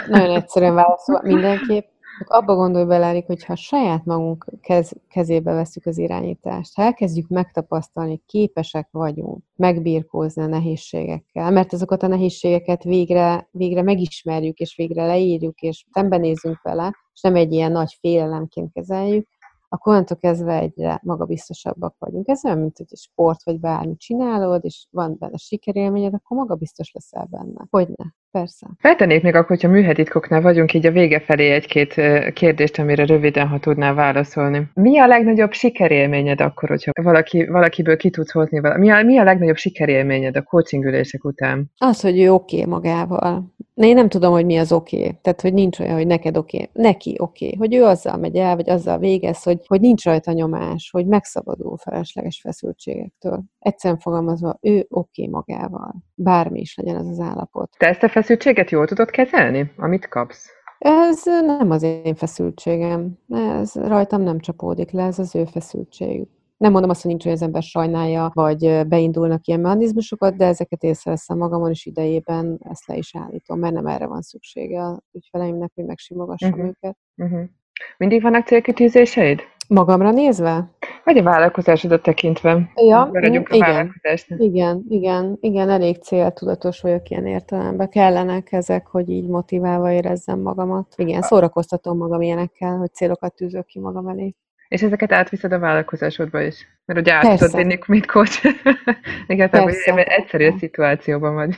Nagyon 0.09 0.37
egyszerűen 0.37 0.75
válaszol, 0.75 1.21
mindenképp 1.23 1.87
Abba 2.25 2.55
gondolj 2.55 2.85
bele, 2.85 3.23
hogy 3.27 3.45
ha 3.45 3.57
saját 3.57 4.05
magunk 4.05 4.47
kez, 4.61 4.93
kezébe 5.09 5.53
veszük 5.53 5.87
az 5.87 5.99
irányítást, 5.99 6.75
ha 6.75 6.83
elkezdjük 6.83 7.29
megtapasztalni, 7.29 8.23
képesek 8.27 8.89
vagyunk 8.91 9.45
megbírkózni 9.57 10.43
a 10.43 10.47
nehézségekkel, 10.47 11.51
mert 11.51 11.73
azokat 11.73 12.03
a 12.03 12.07
nehézségeket 12.07 12.83
végre, 12.83 13.49
végre 13.51 13.83
megismerjük, 13.83 14.59
és 14.59 14.77
végre 14.77 15.07
leírjuk, 15.07 15.61
és 15.61 15.85
szembenézünk 15.93 16.63
vele, 16.63 16.95
és 17.17 17.23
nem 17.23 17.35
egy 17.35 17.53
ilyen 17.53 17.73
nagy 17.73 17.97
félelemként 18.01 18.73
kezeljük, 18.73 19.29
akkor 19.69 19.93
onnantól 19.93 20.17
kezdve 20.17 20.59
egyre 20.59 21.01
magabiztosabbak 21.03 21.95
vagyunk. 21.99 22.29
Ez 22.29 22.45
olyan, 22.45 22.59
mint 22.59 22.77
hogy 22.77 22.87
sport 22.99 23.45
vagy 23.45 23.61
bármi 23.61 23.97
csinálod, 23.97 24.65
és 24.65 24.87
van 24.91 25.17
benne 25.19 25.37
sikerélményed, 25.37 26.15
akkor 26.15 26.37
magabiztos 26.37 26.93
leszel 26.93 27.27
benne. 27.31 27.67
Hogyne? 27.71 28.15
Persze. 28.31 28.67
Feltennék 28.79 29.23
még 29.23 29.35
akkor, 29.35 29.49
hogyha 29.49 29.69
műhetitkoknál 29.69 30.41
vagyunk, 30.41 30.75
így 30.75 30.87
a 30.87 30.91
vége 30.91 31.21
felé 31.21 31.51
egy-két 31.51 31.95
kérdést, 32.33 32.79
amire 32.79 33.05
röviden, 33.05 33.49
ha 33.49 33.59
tudnál 33.59 33.95
válaszolni. 33.95 34.71
Mi 34.75 34.99
a 34.99 35.07
legnagyobb 35.07 35.53
sikerélményed 35.53 36.41
akkor, 36.41 36.69
hogyha 36.69 36.93
valaki, 37.03 37.47
valakiből 37.47 37.97
ki 37.97 38.11
tudsz 38.11 38.33
hozni? 38.33 38.61
Mi 38.61 38.91
a, 38.91 39.03
mi 39.03 39.19
a 39.19 39.25
legnagyobb 39.25 39.57
sikerélményed 39.57 40.37
a 40.37 40.43
coachingülések 40.43 41.25
után? 41.25 41.71
Az, 41.77 42.01
hogy 42.01 42.21
ő 42.21 42.33
oké 42.33 42.57
okay 42.57 42.71
magával. 42.71 43.55
Én 43.85 43.95
nem 43.95 44.09
tudom, 44.09 44.33
hogy 44.33 44.45
mi 44.45 44.57
az 44.57 44.73
oké. 44.73 44.99
Okay. 44.99 45.19
Tehát, 45.23 45.41
hogy 45.41 45.53
nincs 45.53 45.79
olyan, 45.79 45.95
hogy 45.95 46.07
neked 46.07 46.37
oké. 46.37 46.57
Okay. 46.57 46.83
Neki 46.83 47.17
oké. 47.19 47.45
Okay. 47.47 47.59
Hogy 47.59 47.75
ő 47.75 47.85
azzal 47.85 48.17
megy 48.17 48.37
el, 48.37 48.57
vagy 48.57 48.71
azzal 48.71 48.99
végez, 48.99 49.43
hogy, 49.43 49.61
hogy 49.67 49.81
nincs 49.81 50.05
rajta 50.05 50.33
nyomás, 50.33 50.91
hogy 50.91 51.07
megszabadul 51.07 51.77
felesleges 51.77 52.41
feszültségektől. 52.41 53.43
Egyszerűen 53.59 54.01
fogalmazva, 54.01 54.59
ő 54.61 54.87
oké 54.89 55.23
okay 55.23 55.29
magával. 55.29 55.95
Bármi 56.15 56.61
is 56.61 56.77
legyen 56.77 56.97
az 56.97 57.07
az 57.07 57.19
állapot. 57.19 57.71
Te 57.79 57.89
ezt 57.89 58.03
a 58.03 58.09
feszültséget 58.09 58.71
jól 58.71 58.87
tudod 58.87 59.11
kezelni, 59.11 59.73
amit 59.77 60.09
kapsz? 60.09 60.51
Ez 60.79 61.23
nem 61.25 61.71
az 61.71 61.83
én 61.83 62.15
feszültségem. 62.15 63.19
Ez 63.29 63.75
rajtam 63.75 64.23
nem 64.23 64.39
csapódik 64.39 64.91
le, 64.91 65.05
ez 65.05 65.19
az 65.19 65.35
ő 65.35 65.45
feszültségük. 65.45 66.29
Nem 66.57 66.73
mondom 66.73 66.91
azt, 66.91 67.03
hogy 67.03 67.11
nincs, 67.11 67.25
hogy 67.25 67.33
az 67.33 67.43
ember 67.43 67.63
sajnálja, 67.63 68.31
vagy 68.35 68.87
beindulnak 68.87 69.47
ilyen 69.47 69.61
mechanizmusokat, 69.61 70.37
de 70.37 70.47
ezeket 70.47 70.83
észreveszem 70.83 71.39
magamon 71.39 71.71
is 71.71 71.87
idejében, 71.87 72.59
ezt 72.71 72.87
le 72.87 72.97
is 72.97 73.17
állítom, 73.17 73.59
mert 73.59 73.75
nem 73.75 73.87
erre 73.87 74.07
van 74.07 74.23
szüksége 74.23 74.83
a 74.83 75.01
ügyfeleimnek, 75.13 75.71
hogy 75.75 75.85
megsimogassam 75.85 76.51
uh-huh. 76.51 76.67
őket. 76.67 76.97
Uh-huh. 77.17 77.49
Mindig 77.97 78.23
vannak 78.23 78.47
célkitűzéseid? 78.47 79.41
Magamra 79.69 80.11
nézve? 80.11 80.71
Vagy 81.05 81.19
a 81.19 81.23
vállalkozásodat 81.23 82.03
tekintve. 82.03 82.71
Ja, 82.75 83.09
Maradjunk 83.13 83.49
igen, 83.53 83.93
igen, 84.37 84.85
igen, 84.89 85.37
igen, 85.41 85.71
elég 85.71 86.03
céltudatos 86.03 86.81
vagyok 86.81 87.11
ilyen 87.11 87.27
értelemben. 87.27 87.89
Kellenek 87.89 88.53
ezek, 88.53 88.87
hogy 88.87 89.09
így 89.09 89.29
motiválva 89.29 89.93
érezzem 89.93 90.41
magamat. 90.41 90.95
Igen, 90.97 91.23
szórakoztatom 91.23 91.97
magam 91.97 92.21
ilyenekkel, 92.21 92.77
hogy 92.77 92.95
célokat 92.95 93.35
tűzök 93.35 93.67
ki 93.67 93.79
magam 93.79 94.09
elé. 94.09 94.35
És 94.69 94.83
ezeket 94.83 95.13
átviszed 95.13 95.53
a 95.53 95.59
vállalkozásodba 95.59 96.41
is? 96.41 96.67
Mert 96.85 97.01
ugye 97.01 97.13
át 97.13 97.39
tudod 97.39 97.57
vinni, 97.57 97.79
mint 97.87 98.07
coach. 98.07 98.45
Igazából 99.27 99.71
egyszerű 100.05 100.47
a 100.47 100.59
szituációban 100.59 101.35
vagy. 101.35 101.57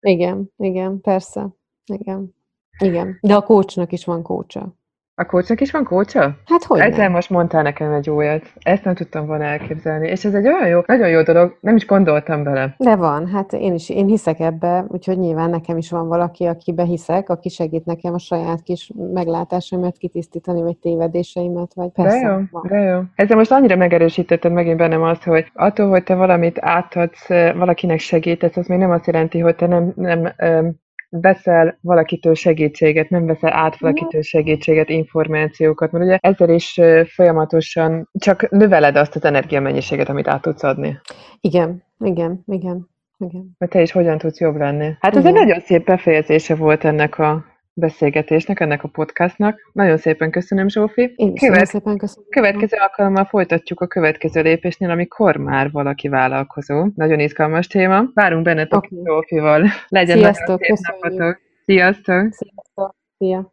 igen, 0.00 0.52
igen, 0.56 1.00
persze. 1.00 1.48
Igen. 1.84 2.34
Igen. 2.78 3.18
De 3.20 3.34
a 3.34 3.42
coachnak 3.42 3.92
is 3.92 4.04
van 4.04 4.22
coacha. 4.22 4.78
A 5.20 5.26
kócsnak 5.26 5.60
is 5.60 5.70
van 5.70 5.84
kócsa? 5.84 6.20
Hát 6.20 6.64
hogy 6.64 6.80
Ezzel 6.80 6.98
nem? 6.98 7.12
most 7.12 7.30
mondtál 7.30 7.62
nekem 7.62 7.92
egy 7.92 8.10
olyat. 8.10 8.42
Ezt 8.58 8.84
nem 8.84 8.94
tudtam 8.94 9.26
volna 9.26 9.44
elképzelni. 9.44 10.08
És 10.08 10.24
ez 10.24 10.34
egy 10.34 10.46
olyan 10.46 10.68
jó, 10.68 10.80
nagyon 10.86 11.08
jó 11.08 11.22
dolog, 11.22 11.56
nem 11.60 11.76
is 11.76 11.86
gondoltam 11.86 12.42
bele. 12.42 12.74
De 12.78 12.96
van, 12.96 13.26
hát 13.26 13.52
én 13.52 13.74
is, 13.74 13.90
én 13.90 14.06
hiszek 14.06 14.40
ebbe, 14.40 14.84
úgyhogy 14.88 15.18
nyilván 15.18 15.50
nekem 15.50 15.76
is 15.76 15.90
van 15.90 16.08
valaki, 16.08 16.44
akibe 16.44 16.84
hiszek, 16.84 17.28
aki 17.28 17.48
segít 17.48 17.84
nekem 17.84 18.14
a 18.14 18.18
saját 18.18 18.62
kis 18.62 18.92
meglátásaimat 19.12 19.96
kitisztítani, 19.96 20.62
vagy 20.62 20.76
tévedéseimet, 20.76 21.74
vagy 21.74 21.90
persze. 21.90 22.20
De 22.20 22.26
jó, 22.26 22.38
van. 22.50 22.62
de 22.68 22.78
jó. 22.78 23.00
Ezzel 23.14 23.36
most 23.36 23.52
annyira 23.52 23.76
megerősítetted 23.76 24.52
megint 24.52 24.76
bennem 24.76 25.02
azt, 25.02 25.24
hogy 25.24 25.50
attól, 25.54 25.88
hogy 25.88 26.02
te 26.02 26.14
valamit 26.14 26.58
átadsz, 26.60 27.28
valakinek 27.28 27.98
segítesz, 27.98 28.56
az 28.56 28.66
még 28.66 28.78
nem 28.78 28.90
azt 28.90 29.06
jelenti, 29.06 29.38
hogy 29.38 29.56
te 29.56 29.66
nem, 29.66 29.92
nem 29.96 30.32
veszel 31.10 31.78
valakitől 31.80 32.34
segítséget, 32.34 33.10
nem 33.10 33.26
veszel 33.26 33.52
át 33.52 33.78
valakitől 33.78 34.22
segítséget, 34.22 34.88
információkat, 34.88 35.92
mert 35.92 36.04
ugye 36.04 36.18
ezzel 36.20 36.50
is 36.50 36.80
folyamatosan 37.06 38.08
csak 38.18 38.50
növeled 38.50 38.96
azt 38.96 39.16
az 39.16 39.24
energiamennyiséget, 39.24 40.08
amit 40.08 40.28
át 40.28 40.42
tudsz 40.42 40.62
adni. 40.62 40.98
Igen, 41.40 41.82
igen, 41.98 42.42
igen. 42.46 42.88
Igen. 43.18 43.54
Mert 43.58 43.72
te 43.72 43.82
is 43.82 43.92
hogyan 43.92 44.18
tudsz 44.18 44.40
jobb 44.40 44.56
lenni. 44.56 44.96
Hát 45.00 45.16
ez 45.16 45.24
Igen. 45.24 45.36
egy 45.36 45.40
nagyon 45.42 45.60
szép 45.60 45.84
befejezése 45.84 46.54
volt 46.54 46.84
ennek 46.84 47.18
a 47.18 47.44
beszélgetésnek, 47.80 48.60
ennek 48.60 48.82
a 48.82 48.88
podcastnak. 48.88 49.70
Nagyon 49.72 49.96
szépen 49.96 50.30
köszönöm, 50.30 50.68
Zsófi. 50.68 51.12
Én 51.16 51.34
Követ... 51.34 51.66
szépen 51.66 51.96
köszönöm. 51.96 52.28
Következő 52.30 52.76
alkalommal 52.80 53.24
folytatjuk 53.24 53.80
a 53.80 53.86
következő 53.86 54.42
lépésnél, 54.42 54.90
amikor 54.90 55.36
már 55.36 55.70
valaki 55.70 56.08
vállalkozó. 56.08 56.86
Nagyon 56.94 57.20
izgalmas 57.20 57.66
téma. 57.66 58.04
Várunk 58.14 58.44
bennetek 58.44 58.78
okay. 58.78 58.98
Zsófival. 59.04 59.66
Legyen 59.88 60.18
Sziasztok, 60.18 60.60
nagyon 60.60 60.76
szép 60.76 61.00
napotok. 61.00 61.40
Sziasztok! 61.64 62.32
Sziasztok! 62.32 62.96
Szia! 63.18 63.48